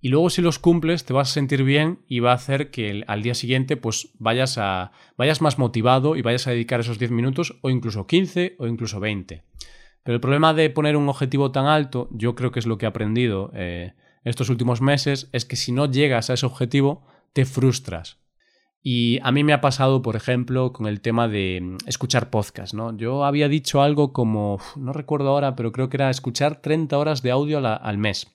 Y 0.00 0.08
luego 0.08 0.30
si 0.30 0.42
los 0.42 0.58
cumples 0.58 1.04
te 1.04 1.12
vas 1.12 1.30
a 1.30 1.34
sentir 1.34 1.64
bien 1.64 2.00
y 2.08 2.20
va 2.20 2.32
a 2.32 2.36
hacer 2.36 2.70
que 2.70 3.04
al 3.06 3.22
día 3.22 3.34
siguiente 3.34 3.76
pues 3.76 4.10
vayas, 4.18 4.56
a, 4.56 4.92
vayas 5.16 5.42
más 5.42 5.58
motivado 5.58 6.16
y 6.16 6.22
vayas 6.22 6.46
a 6.46 6.52
dedicar 6.52 6.80
esos 6.80 6.98
10 6.98 7.10
minutos 7.10 7.58
o 7.62 7.70
incluso 7.70 8.06
15 8.06 8.56
o 8.58 8.66
incluso 8.66 9.00
20. 9.00 9.44
Pero 10.02 10.14
el 10.14 10.20
problema 10.20 10.54
de 10.54 10.70
poner 10.70 10.96
un 10.96 11.08
objetivo 11.08 11.50
tan 11.50 11.66
alto, 11.66 12.08
yo 12.12 12.34
creo 12.34 12.50
que 12.50 12.60
es 12.60 12.66
lo 12.66 12.78
que 12.78 12.86
he 12.86 12.88
aprendido 12.88 13.50
eh, 13.54 13.94
estos 14.24 14.48
últimos 14.48 14.80
meses, 14.80 15.28
es 15.32 15.44
que 15.44 15.56
si 15.56 15.72
no 15.72 15.90
llegas 15.90 16.30
a 16.30 16.34
ese 16.34 16.46
objetivo 16.46 17.04
te 17.34 17.44
frustras. 17.44 18.18
Y 18.90 19.20
a 19.22 19.32
mí 19.32 19.44
me 19.44 19.52
ha 19.52 19.60
pasado, 19.60 20.00
por 20.00 20.16
ejemplo, 20.16 20.72
con 20.72 20.86
el 20.86 21.02
tema 21.02 21.28
de 21.28 21.60
mm, 21.60 21.76
escuchar 21.84 22.30
podcast, 22.30 22.72
¿no? 22.72 22.96
Yo 22.96 23.26
había 23.26 23.46
dicho 23.46 23.82
algo 23.82 24.14
como, 24.14 24.62
no 24.76 24.94
recuerdo 24.94 25.28
ahora, 25.28 25.56
pero 25.56 25.72
creo 25.72 25.90
que 25.90 25.98
era 25.98 26.08
escuchar 26.08 26.62
30 26.62 26.96
horas 26.96 27.20
de 27.20 27.30
audio 27.30 27.58
al 27.58 27.98
mes. 27.98 28.28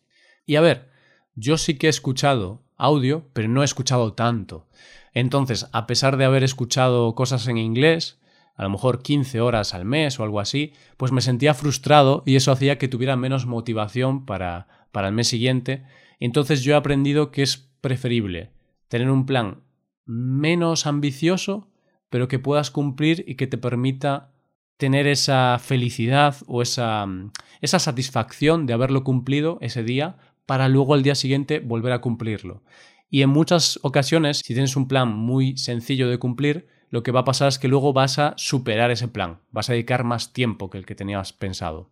Y 0.46 0.58
a 0.58 0.62
ver, 0.62 0.92
yo 1.34 1.58
sí 1.58 1.74
que 1.80 1.88
he 1.88 1.90
escuchado 1.90 2.62
audio, 2.78 3.28
pero 3.34 3.48
no 3.48 3.64
he 3.64 3.66
escuchado 3.66 4.14
tanto. 4.14 4.68
Entonces, 5.16 5.68
a 5.72 5.88
pesar 5.88 6.18
de 6.18 6.26
haber 6.26 6.44
escuchado 6.44 7.16
cosas 7.16 7.48
en 7.48 7.58
inglés, 7.58 8.20
a 8.56 8.62
lo 8.62 8.70
mejor 8.70 9.02
15 9.02 9.42
horas 9.42 9.74
al 9.74 9.86
mes 9.86 10.20
o 10.20 10.24
algo 10.24 10.40
así, 10.40 10.74
pues 10.98 11.12
me 11.12 11.22
sentía 11.22 11.56
frustrado 11.56 12.22
y 12.28 12.36
eso 12.36 12.52
hacía 12.52 12.78
que 12.78 12.88
tuviera 12.88 13.16
menos 13.16 13.48
motivación 13.48 14.28
para, 14.28 14.68
para 14.92 15.08
el 15.08 15.16
mes 15.16 15.30
siguiente. 15.30 15.84
Entonces 16.20 16.62
yo 16.62 16.74
he 16.74 16.78
aprendido 16.78 17.32
que 17.32 17.42
es 17.42 17.72
preferible 17.82 18.52
tener 18.88 19.10
un 19.10 19.26
plan 19.26 19.64
menos 20.06 20.86
ambicioso, 20.86 21.68
pero 22.10 22.28
que 22.28 22.40
puedas 22.40 22.72
cumplir 22.72 23.24
y 23.28 23.36
que 23.36 23.48
te 23.48 23.58
permita 23.58 24.32
tener 24.78 25.08
esa 25.08 25.60
felicidad 25.60 26.36
o 26.48 26.62
esa, 26.62 27.08
esa 27.62 27.80
satisfacción 27.80 28.66
de 28.66 28.74
haberlo 28.74 29.04
cumplido 29.04 29.58
ese 29.62 29.84
día 29.84 30.18
para 30.46 30.68
luego 30.68 30.94
al 30.94 31.04
día 31.04 31.16
siguiente 31.16 31.60
volver 31.60 31.94
a 31.94 32.02
cumplirlo. 32.02 32.64
Y 33.10 33.22
en 33.22 33.30
muchas 33.30 33.80
ocasiones, 33.84 34.40
si 34.40 34.54
tienes 34.54 34.76
un 34.76 34.88
plan 34.88 35.14
muy 35.14 35.58
sencillo 35.58 36.10
de 36.10 36.18
cumplir, 36.18 36.68
lo 36.90 37.04
que 37.04 37.12
va 37.12 37.22
a 37.22 37.26
pasar 37.26 37.48
es 37.48 37.60
que 37.60 37.68
luego 37.68 37.94
vas 37.94 38.20
a 38.20 38.34
superar 38.38 38.92
ese 38.92 39.08
plan, 39.08 39.40
vas 39.52 39.70
a 39.70 39.74
dedicar 39.74 40.04
más 40.04 40.34
tiempo 40.34 40.70
que 40.70 40.78
el 40.78 40.86
que 40.86 40.96
tenías 40.96 41.34
pensado. 41.34 41.90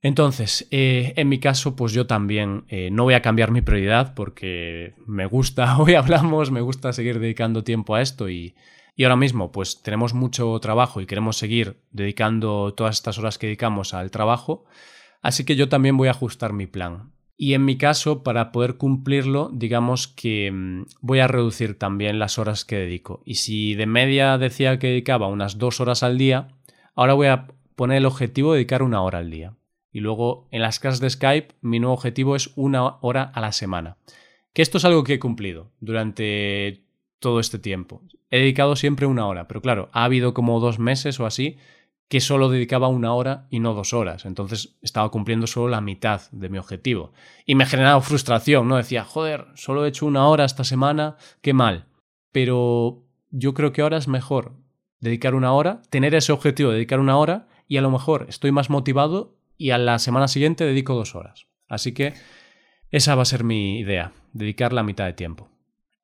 Entonces, 0.00 0.68
eh, 0.70 1.12
en 1.16 1.28
mi 1.28 1.40
caso, 1.40 1.74
pues 1.74 1.92
yo 1.92 2.06
también 2.06 2.64
eh, 2.68 2.90
no 2.92 3.02
voy 3.02 3.14
a 3.14 3.22
cambiar 3.22 3.50
mi 3.50 3.62
prioridad 3.62 4.14
porque 4.14 4.94
me 5.06 5.26
gusta, 5.26 5.78
hoy 5.80 5.94
hablamos, 5.94 6.50
me 6.50 6.60
gusta 6.60 6.92
seguir 6.92 7.18
dedicando 7.18 7.64
tiempo 7.64 7.94
a 7.94 8.02
esto 8.02 8.28
y, 8.28 8.54
y 8.94 9.04
ahora 9.04 9.16
mismo 9.16 9.50
pues 9.50 9.82
tenemos 9.82 10.14
mucho 10.14 10.58
trabajo 10.60 11.00
y 11.00 11.06
queremos 11.06 11.36
seguir 11.36 11.80
dedicando 11.90 12.74
todas 12.74 12.96
estas 12.96 13.18
horas 13.18 13.38
que 13.38 13.48
dedicamos 13.48 13.92
al 13.92 14.10
trabajo, 14.10 14.66
así 15.20 15.44
que 15.44 15.56
yo 15.56 15.68
también 15.68 15.96
voy 15.96 16.08
a 16.08 16.12
ajustar 16.12 16.52
mi 16.52 16.66
plan. 16.66 17.12
Y 17.40 17.54
en 17.54 17.64
mi 17.64 17.78
caso, 17.78 18.24
para 18.24 18.50
poder 18.50 18.78
cumplirlo, 18.78 19.50
digamos 19.52 20.08
que 20.08 20.50
mm, 20.52 20.86
voy 21.00 21.20
a 21.20 21.28
reducir 21.28 21.78
también 21.78 22.18
las 22.18 22.36
horas 22.36 22.64
que 22.64 22.74
dedico. 22.74 23.22
Y 23.24 23.36
si 23.36 23.76
de 23.76 23.86
media 23.86 24.36
decía 24.38 24.80
que 24.80 24.88
dedicaba 24.88 25.28
unas 25.28 25.56
dos 25.56 25.80
horas 25.80 26.02
al 26.02 26.18
día, 26.18 26.48
ahora 26.96 27.14
voy 27.14 27.28
a 27.28 27.46
poner 27.76 27.98
el 27.98 28.06
objetivo 28.06 28.52
de 28.52 28.58
dedicar 28.58 28.82
una 28.82 29.02
hora 29.02 29.18
al 29.18 29.30
día. 29.30 29.54
Y 29.92 30.00
luego 30.00 30.48
en 30.50 30.62
las 30.62 30.78
clases 30.78 31.00
de 31.00 31.10
Skype 31.10 31.54
mi 31.60 31.80
nuevo 31.80 31.94
objetivo 31.94 32.36
es 32.36 32.50
una 32.56 32.98
hora 33.00 33.22
a 33.22 33.40
la 33.40 33.52
semana. 33.52 33.96
Que 34.52 34.62
esto 34.62 34.78
es 34.78 34.84
algo 34.84 35.04
que 35.04 35.14
he 35.14 35.18
cumplido 35.18 35.70
durante 35.80 36.84
todo 37.18 37.40
este 37.40 37.58
tiempo. 37.58 38.02
He 38.30 38.38
dedicado 38.38 38.76
siempre 38.76 39.06
una 39.06 39.26
hora, 39.26 39.48
pero 39.48 39.62
claro, 39.62 39.88
ha 39.92 40.04
habido 40.04 40.34
como 40.34 40.60
dos 40.60 40.78
meses 40.78 41.18
o 41.20 41.26
así 41.26 41.56
que 42.08 42.20
solo 42.20 42.48
dedicaba 42.48 42.88
una 42.88 43.12
hora 43.12 43.46
y 43.50 43.60
no 43.60 43.74
dos 43.74 43.92
horas. 43.92 44.24
Entonces 44.24 44.76
estaba 44.80 45.10
cumpliendo 45.10 45.46
solo 45.46 45.68
la 45.68 45.80
mitad 45.80 46.22
de 46.32 46.48
mi 46.48 46.58
objetivo. 46.58 47.12
Y 47.44 47.54
me 47.54 47.66
generaba 47.66 48.00
frustración, 48.00 48.66
¿no? 48.66 48.76
Decía, 48.76 49.04
joder, 49.04 49.46
solo 49.54 49.84
he 49.84 49.88
hecho 49.88 50.06
una 50.06 50.26
hora 50.26 50.44
esta 50.46 50.64
semana, 50.64 51.16
qué 51.42 51.52
mal. 51.52 51.86
Pero 52.32 53.04
yo 53.30 53.52
creo 53.52 53.72
que 53.72 53.82
ahora 53.82 53.98
es 53.98 54.08
mejor 54.08 54.54
dedicar 55.00 55.34
una 55.34 55.52
hora, 55.52 55.82
tener 55.90 56.14
ese 56.14 56.32
objetivo 56.32 56.70
de 56.70 56.76
dedicar 56.76 56.98
una 56.98 57.18
hora 57.18 57.46
y 57.68 57.76
a 57.76 57.82
lo 57.82 57.90
mejor 57.90 58.26
estoy 58.28 58.52
más 58.52 58.70
motivado 58.70 59.36
y 59.58 59.70
a 59.72 59.78
la 59.78 59.98
semana 59.98 60.28
siguiente 60.28 60.64
dedico 60.64 60.94
dos 60.94 61.14
horas. 61.14 61.46
Así 61.68 61.92
que 61.92 62.14
esa 62.90 63.14
va 63.14 63.22
a 63.22 63.26
ser 63.26 63.44
mi 63.44 63.78
idea, 63.80 64.12
dedicar 64.32 64.72
la 64.72 64.82
mitad 64.82 65.04
de 65.04 65.12
tiempo. 65.12 65.48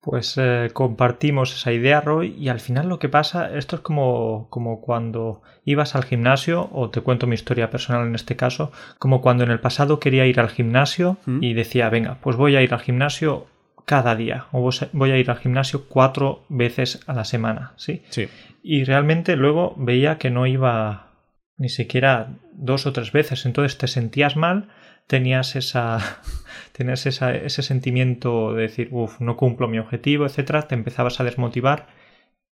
Pues 0.02 0.34
eh, 0.36 0.68
compartimos 0.74 1.54
esa 1.56 1.72
idea, 1.72 2.02
Roy, 2.02 2.36
y 2.38 2.48
al 2.48 2.60
final 2.60 2.90
lo 2.90 2.98
que 2.98 3.08
pasa, 3.08 3.56
esto 3.56 3.76
es 3.76 3.82
como, 3.82 4.48
como 4.50 4.82
cuando 4.82 5.40
ibas 5.64 5.94
al 5.94 6.04
gimnasio, 6.04 6.68
o 6.72 6.90
te 6.90 7.00
cuento 7.00 7.26
mi 7.26 7.34
historia 7.34 7.70
personal 7.70 8.06
en 8.06 8.14
este 8.14 8.36
caso, 8.36 8.70
como 8.98 9.22
cuando 9.22 9.44
en 9.44 9.50
el 9.50 9.60
pasado 9.60 10.00
quería 10.00 10.26
ir 10.26 10.40
al 10.40 10.50
gimnasio 10.50 11.16
¿Mm? 11.24 11.42
y 11.42 11.54
decía, 11.54 11.88
venga, 11.88 12.18
pues 12.20 12.36
voy 12.36 12.54
a 12.54 12.60
ir 12.60 12.74
al 12.74 12.80
gimnasio 12.80 13.46
cada 13.86 14.14
día, 14.14 14.46
o 14.52 14.68
voy 14.92 15.10
a 15.10 15.16
ir 15.16 15.30
al 15.30 15.38
gimnasio 15.38 15.86
cuatro 15.88 16.44
veces 16.50 17.02
a 17.06 17.14
la 17.14 17.24
semana, 17.24 17.72
¿sí? 17.76 18.02
Sí. 18.10 18.28
Y 18.62 18.84
realmente 18.84 19.36
luego 19.36 19.74
veía 19.78 20.18
que 20.18 20.30
no 20.30 20.46
iba 20.46 21.13
ni 21.56 21.68
siquiera 21.68 22.36
dos 22.52 22.86
o 22.86 22.92
tres 22.92 23.12
veces, 23.12 23.46
entonces 23.46 23.78
te 23.78 23.86
sentías 23.86 24.36
mal, 24.36 24.68
tenías 25.06 25.56
esa 25.56 25.98
tenías 26.72 27.06
ese 27.06 27.62
sentimiento 27.62 28.54
de 28.54 28.62
decir, 28.62 28.88
uff, 28.90 29.20
no 29.20 29.36
cumplo 29.36 29.68
mi 29.68 29.78
objetivo, 29.78 30.26
etcétera, 30.26 30.62
te 30.62 30.74
empezabas 30.74 31.20
a 31.20 31.24
desmotivar 31.24 31.86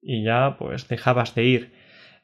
y 0.01 0.25
ya 0.25 0.57
pues 0.59 0.89
dejabas 0.89 1.35
de 1.35 1.45
ir. 1.45 1.73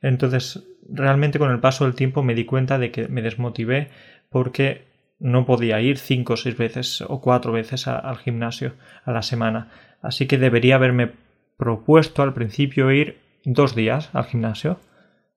Entonces, 0.00 0.64
realmente 0.88 1.38
con 1.38 1.50
el 1.50 1.60
paso 1.60 1.84
del 1.84 1.94
tiempo 1.94 2.22
me 2.22 2.34
di 2.34 2.44
cuenta 2.44 2.78
de 2.78 2.90
que 2.90 3.08
me 3.08 3.22
desmotivé 3.22 3.88
porque 4.30 4.84
no 5.18 5.46
podía 5.46 5.80
ir 5.80 5.98
cinco 5.98 6.32
o 6.32 6.36
seis 6.36 6.56
veces 6.56 7.02
o 7.02 7.20
cuatro 7.20 7.52
veces 7.52 7.86
al 7.86 8.16
gimnasio 8.18 8.74
a 9.04 9.12
la 9.12 9.22
semana. 9.22 9.68
Así 10.00 10.26
que 10.26 10.38
debería 10.38 10.74
haberme 10.74 11.12
propuesto 11.56 12.22
al 12.22 12.34
principio 12.34 12.90
ir 12.90 13.18
dos 13.44 13.76
días 13.76 14.10
al 14.12 14.24
gimnasio 14.24 14.80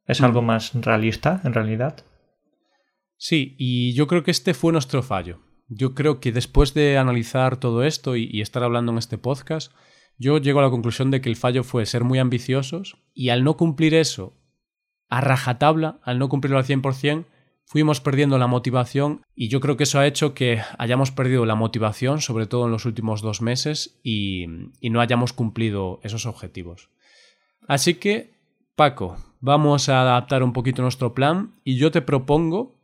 es 0.08 0.22
algo 0.22 0.42
mm. 0.42 0.46
más 0.46 0.74
realista, 0.74 1.42
en 1.44 1.54
realidad. 1.54 2.06
Sí, 3.18 3.56
y 3.58 3.94
yo 3.94 4.08
creo 4.08 4.24
que 4.24 4.32
este 4.32 4.54
fue 4.54 4.72
nuestro 4.72 5.02
fallo. 5.02 5.40
Yo 5.68 5.96
creo 5.96 6.20
que 6.20 6.32
después 6.32 6.74
de 6.74 6.98
analizar 6.98 7.58
todo 7.58 7.84
esto 7.84 8.16
y, 8.16 8.42
estar 8.42 8.64
hablando 8.64 8.92
en 8.92 9.00
este 9.00 9.18
podcast, 9.18 9.72
yo 10.18 10.38
llego 10.38 10.60
a 10.60 10.64
la 10.64 10.70
conclusión 10.70 11.12
de 11.12 11.22
que 11.22 11.30
el 11.30 11.36
fallo 11.36 11.64
fue 11.64 11.86
ser 11.86 12.04
muy 12.04 12.20
ambiciosos 12.20 12.98
y 13.14 13.30
al 13.30 13.44
no 13.44 13.58
cumplir 13.58 13.94
eso 13.96 14.38
a 15.10 15.22
rajatabla, 15.22 16.00
al 16.04 16.20
no 16.20 16.30
cumplirlo 16.30 16.58
al 16.58 16.66
100%, 16.66 17.26
fuimos 17.66 18.00
perdiendo 18.00 18.38
la 18.38 18.48
motivación 18.48 19.22
y 19.36 19.50
yo 19.50 19.60
creo 19.60 19.76
que 19.76 19.84
eso 19.84 20.00
ha 20.00 20.08
hecho 20.08 20.34
que 20.36 20.62
hayamos 20.78 21.12
perdido 21.12 21.46
la 21.46 21.56
motivación, 21.56 22.22
sobre 22.22 22.46
todo 22.46 22.66
en 22.66 22.72
los 22.72 22.86
últimos 22.86 23.22
dos 23.22 23.42
meses, 23.42 24.00
y 24.04 24.46
no 24.82 25.02
hayamos 25.02 25.34
cumplido 25.34 26.00
esos 26.04 26.28
objetivos. 26.28 26.90
Así 27.68 27.96
que, 27.96 28.36
Paco, 28.76 29.18
vamos 29.46 29.90
a 29.90 30.02
adaptar 30.02 30.42
un 30.42 30.54
poquito 30.54 30.82
nuestro 30.82 31.14
plan 31.14 31.52
y 31.64 31.78
yo 31.78 31.92
te 31.92 32.02
propongo 32.02 32.76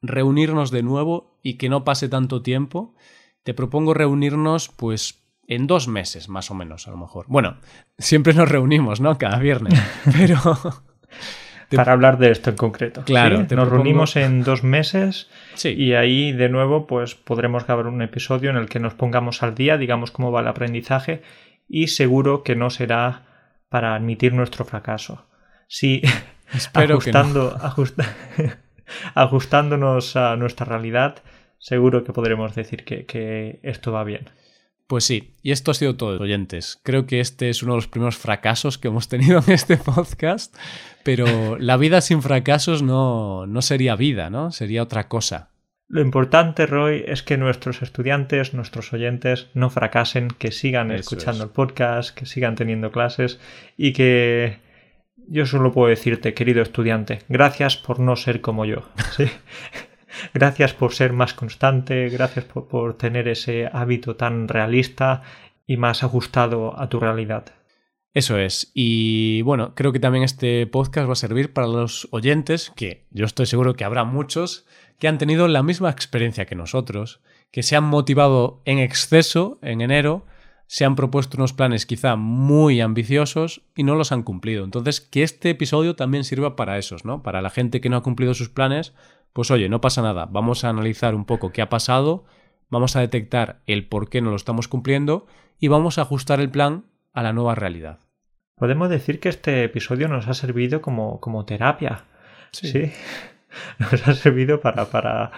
reunirnos 0.00 0.70
de 0.70 0.82
nuevo 0.82 1.38
y 1.42 1.54
que 1.54 1.68
no 1.68 1.84
pase 1.84 2.08
tanto 2.08 2.40
tiempo. 2.40 2.94
Te 3.42 3.52
propongo 3.52 3.92
reunirnos 3.92 4.70
pues 4.70 5.22
en 5.46 5.66
dos 5.66 5.86
meses 5.86 6.30
más 6.30 6.50
o 6.50 6.54
menos 6.54 6.88
a 6.88 6.90
lo 6.90 6.96
mejor. 6.96 7.26
Bueno, 7.28 7.58
siempre 7.98 8.32
nos 8.32 8.48
reunimos, 8.48 9.00
¿no? 9.02 9.18
Cada 9.18 9.38
viernes, 9.38 9.78
pero... 10.18 10.38
Para 11.74 11.92
hablar 11.92 12.18
de 12.18 12.30
esto 12.30 12.50
en 12.50 12.56
concreto. 12.56 13.02
Claro, 13.04 13.44
nos 13.50 13.68
reunimos 13.68 14.16
en 14.16 14.44
dos 14.44 14.62
meses 14.62 15.28
y 15.64 15.94
ahí 15.94 16.30
de 16.30 16.48
nuevo 16.48 16.86
pues 16.86 17.14
podremos 17.14 17.66
grabar 17.66 17.88
un 17.88 18.00
episodio 18.00 18.50
en 18.50 18.56
el 18.56 18.68
que 18.68 18.78
nos 18.78 18.94
pongamos 18.94 19.42
al 19.42 19.54
día, 19.54 19.76
digamos 19.76 20.12
cómo 20.12 20.30
va 20.30 20.40
el 20.40 20.46
aprendizaje 20.46 21.22
y 21.66 21.88
seguro 21.88 22.42
que 22.42 22.54
no 22.54 22.70
será 22.70 23.22
para 23.70 23.96
admitir 23.96 24.34
nuestro 24.34 24.64
fracaso 24.64 25.24
sí, 25.68 26.02
ajustando, 26.74 27.56
ajustándonos 29.14 30.16
a 30.16 30.36
nuestra 30.36 30.66
realidad, 30.66 31.22
seguro 31.58 32.04
que 32.04 32.12
podremos 32.12 32.54
decir 32.54 32.84
que, 32.84 33.60
esto 33.62 33.92
va 33.92 34.04
bien. 34.04 34.30
Pues 34.86 35.04
sí, 35.04 35.34
y 35.42 35.52
esto 35.52 35.70
ha 35.70 35.74
sido 35.74 35.96
todo, 35.96 36.20
oyentes. 36.20 36.78
Creo 36.82 37.06
que 37.06 37.20
este 37.20 37.48
es 37.48 37.62
uno 37.62 37.72
de 37.72 37.78
los 37.78 37.88
primeros 37.88 38.18
fracasos 38.18 38.76
que 38.76 38.88
hemos 38.88 39.08
tenido 39.08 39.42
en 39.46 39.52
este 39.54 39.78
podcast, 39.78 40.54
pero 41.02 41.58
la 41.58 41.78
vida 41.78 42.02
sin 42.02 42.20
fracasos 42.20 42.82
no, 42.82 43.46
no 43.46 43.62
sería 43.62 43.96
vida, 43.96 44.28
¿no? 44.28 44.52
Sería 44.52 44.82
otra 44.82 45.08
cosa. 45.08 45.48
Lo 45.88 46.00
importante, 46.00 46.66
Roy, 46.66 47.04
es 47.06 47.22
que 47.22 47.36
nuestros 47.36 47.82
estudiantes, 47.82 48.54
nuestros 48.54 48.92
oyentes, 48.92 49.48
no 49.54 49.70
fracasen, 49.70 50.28
que 50.28 50.50
sigan 50.50 50.90
escuchando 50.90 51.44
el 51.44 51.50
podcast, 51.50 52.16
que 52.16 52.26
sigan 52.26 52.54
teniendo 52.56 52.90
clases 52.90 53.38
y 53.76 53.92
que 53.92 54.58
yo 55.28 55.46
solo 55.46 55.72
puedo 55.72 55.88
decirte, 55.88 56.34
querido 56.34 56.62
estudiante, 56.62 57.20
gracias 57.28 57.76
por 57.76 58.00
no 58.00 58.16
ser 58.16 58.40
como 58.40 58.64
yo. 58.64 58.82
gracias 60.34 60.72
por 60.74 60.92
ser 60.92 61.12
más 61.12 61.34
constante, 61.34 62.08
gracias 62.08 62.44
por, 62.44 62.96
tener 62.96 63.28
ese 63.28 63.68
hábito 63.72 64.16
tan 64.16 64.48
realista 64.48 65.22
y 65.66 65.76
más 65.76 66.02
ajustado 66.02 66.78
a 66.78 66.88
tu 66.88 67.00
realidad. 67.00 67.46
Eso 68.12 68.38
es. 68.38 68.70
Y 68.74 69.42
bueno, 69.42 69.74
creo 69.74 69.92
que 69.92 69.98
también 69.98 70.24
este 70.24 70.66
podcast 70.66 71.08
va 71.08 71.14
a 71.14 71.16
servir 71.16 71.52
para 71.52 71.66
los 71.66 72.06
oyentes, 72.12 72.72
que 72.76 73.06
yo 73.10 73.24
estoy 73.24 73.46
seguro 73.46 73.74
que 73.74 73.84
habrá 73.84 74.04
muchos, 74.04 74.66
que 74.98 75.08
han 75.08 75.18
tenido 75.18 75.48
la 75.48 75.64
misma 75.64 75.90
experiencia 75.90 76.46
que 76.46 76.54
nosotros, 76.54 77.20
que 77.50 77.64
se 77.64 77.74
han 77.74 77.84
motivado 77.84 78.62
en 78.64 78.78
exceso 78.78 79.58
en 79.62 79.80
enero 79.80 80.26
se 80.74 80.84
han 80.84 80.96
propuesto 80.96 81.36
unos 81.36 81.52
planes 81.52 81.86
quizá 81.86 82.16
muy 82.16 82.80
ambiciosos 82.80 83.62
y 83.76 83.84
no 83.84 83.94
los 83.94 84.10
han 84.10 84.24
cumplido. 84.24 84.64
Entonces, 84.64 85.00
que 85.00 85.22
este 85.22 85.50
episodio 85.50 85.94
también 85.94 86.24
sirva 86.24 86.56
para 86.56 86.78
esos, 86.78 87.04
¿no? 87.04 87.22
Para 87.22 87.42
la 87.42 87.50
gente 87.50 87.80
que 87.80 87.88
no 87.88 87.96
ha 87.96 88.02
cumplido 88.02 88.34
sus 88.34 88.48
planes, 88.48 88.92
pues 89.32 89.52
oye, 89.52 89.68
no 89.68 89.80
pasa 89.80 90.02
nada, 90.02 90.26
vamos 90.26 90.64
a 90.64 90.70
analizar 90.70 91.14
un 91.14 91.26
poco 91.26 91.52
qué 91.52 91.62
ha 91.62 91.68
pasado, 91.68 92.24
vamos 92.70 92.96
a 92.96 93.00
detectar 93.00 93.60
el 93.66 93.86
por 93.86 94.10
qué 94.10 94.20
no 94.20 94.30
lo 94.30 94.36
estamos 94.36 94.66
cumpliendo 94.66 95.28
y 95.60 95.68
vamos 95.68 95.98
a 95.98 96.02
ajustar 96.02 96.40
el 96.40 96.50
plan 96.50 96.86
a 97.12 97.22
la 97.22 97.32
nueva 97.32 97.54
realidad. 97.54 98.00
Podemos 98.56 98.88
decir 98.88 99.20
que 99.20 99.28
este 99.28 99.62
episodio 99.62 100.08
nos 100.08 100.26
ha 100.26 100.34
servido 100.34 100.82
como, 100.82 101.20
como 101.20 101.44
terapia. 101.44 102.06
Sí. 102.50 102.90
Nos 103.78 104.08
ha 104.08 104.14
servido 104.14 104.60
para, 104.60 104.86
para 104.86 105.30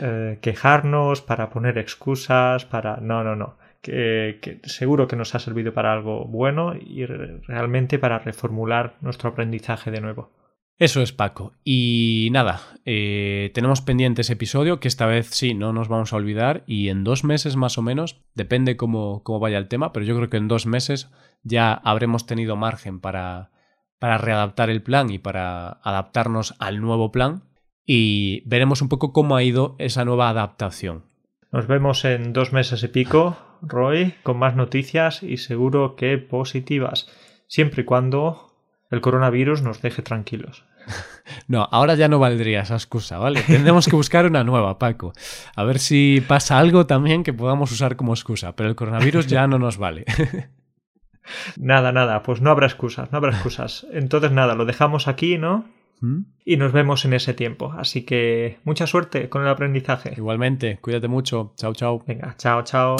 eh, 0.00 0.38
quejarnos, 0.40 1.22
para 1.22 1.50
poner 1.50 1.78
excusas, 1.78 2.64
para... 2.64 2.96
No, 2.96 3.22
no, 3.22 3.36
no 3.36 3.62
que, 3.84 4.60
seguro 4.64 5.06
que 5.06 5.16
nos 5.16 5.34
ha 5.34 5.38
servido 5.38 5.74
para 5.74 5.92
algo 5.92 6.24
bueno 6.24 6.74
y 6.74 7.04
realmente 7.04 7.98
para 7.98 8.18
reformular 8.18 8.96
nuestro 9.02 9.30
aprendizaje 9.30 9.90
de 9.90 10.00
nuevo. 10.00 10.32
Eso 10.76 11.02
es 11.02 11.12
Paco. 11.12 11.52
Y 11.62 12.30
nada, 12.32 12.60
eh, 12.84 13.52
tenemos 13.54 13.80
pendiente 13.80 14.22
ese 14.22 14.32
episodio 14.32 14.80
que 14.80 14.88
esta 14.88 15.06
vez 15.06 15.28
sí, 15.30 15.54
no 15.54 15.72
nos 15.72 15.88
vamos 15.88 16.12
a 16.12 16.16
olvidar 16.16 16.64
y 16.66 16.88
en 16.88 17.04
dos 17.04 17.22
meses 17.22 17.54
más 17.54 17.78
o 17.78 17.82
menos, 17.82 18.24
depende 18.34 18.76
cómo, 18.76 19.22
cómo 19.22 19.38
vaya 19.38 19.58
el 19.58 19.68
tema, 19.68 19.92
pero 19.92 20.04
yo 20.04 20.16
creo 20.16 20.30
que 20.30 20.38
en 20.38 20.48
dos 20.48 20.66
meses 20.66 21.12
ya 21.42 21.74
habremos 21.74 22.26
tenido 22.26 22.56
margen 22.56 22.98
para, 23.00 23.50
para 24.00 24.18
readaptar 24.18 24.70
el 24.70 24.82
plan 24.82 25.10
y 25.10 25.18
para 25.18 25.68
adaptarnos 25.68 26.56
al 26.58 26.80
nuevo 26.80 27.12
plan 27.12 27.44
y 27.86 28.42
veremos 28.48 28.82
un 28.82 28.88
poco 28.88 29.12
cómo 29.12 29.36
ha 29.36 29.42
ido 29.44 29.76
esa 29.78 30.04
nueva 30.04 30.30
adaptación. 30.30 31.04
Nos 31.54 31.68
vemos 31.68 32.04
en 32.04 32.32
dos 32.32 32.52
meses 32.52 32.82
y 32.82 32.88
pico, 32.88 33.36
Roy, 33.66 34.14
con 34.22 34.38
más 34.38 34.56
noticias 34.56 35.22
y 35.22 35.36
seguro 35.36 35.96
que 35.96 36.18
positivas, 36.18 37.08
siempre 37.46 37.82
y 37.82 37.84
cuando 37.84 38.52
el 38.90 39.00
coronavirus 39.00 39.62
nos 39.62 39.82
deje 39.82 40.02
tranquilos. 40.02 40.64
No, 41.48 41.66
ahora 41.72 41.94
ya 41.94 42.08
no 42.08 42.18
valdría 42.18 42.60
esa 42.60 42.74
excusa, 42.74 43.16
¿vale? 43.16 43.40
Tendremos 43.40 43.86
que 43.86 43.96
buscar 43.96 44.26
una 44.26 44.44
nueva, 44.44 44.78
Paco. 44.78 45.14
A 45.56 45.64
ver 45.64 45.78
si 45.78 46.22
pasa 46.26 46.58
algo 46.58 46.86
también 46.86 47.22
que 47.22 47.32
podamos 47.32 47.72
usar 47.72 47.96
como 47.96 48.12
excusa, 48.12 48.54
pero 48.54 48.68
el 48.68 48.76
coronavirus 48.76 49.26
ya 49.26 49.46
no 49.46 49.58
nos 49.58 49.78
vale. 49.78 50.04
Nada, 51.56 51.92
nada, 51.92 52.22
pues 52.22 52.40
no 52.42 52.50
habrá 52.50 52.66
excusas, 52.66 53.10
no 53.10 53.18
habrá 53.18 53.30
excusas. 53.30 53.86
Entonces 53.92 54.30
nada, 54.30 54.54
lo 54.54 54.66
dejamos 54.66 55.08
aquí, 55.08 55.38
¿no? 55.38 55.64
¿Mm? 56.00 56.22
Y 56.44 56.56
nos 56.56 56.72
vemos 56.72 57.04
en 57.04 57.14
ese 57.14 57.34
tiempo. 57.34 57.72
Así 57.76 58.04
que 58.04 58.58
mucha 58.64 58.86
suerte 58.86 59.28
con 59.28 59.42
el 59.42 59.48
aprendizaje. 59.48 60.12
Igualmente, 60.16 60.78
cuídate 60.80 61.08
mucho. 61.08 61.54
Chao, 61.56 61.72
chao. 61.72 62.04
Venga, 62.06 62.34
chao, 62.36 62.62
chao. 62.62 62.96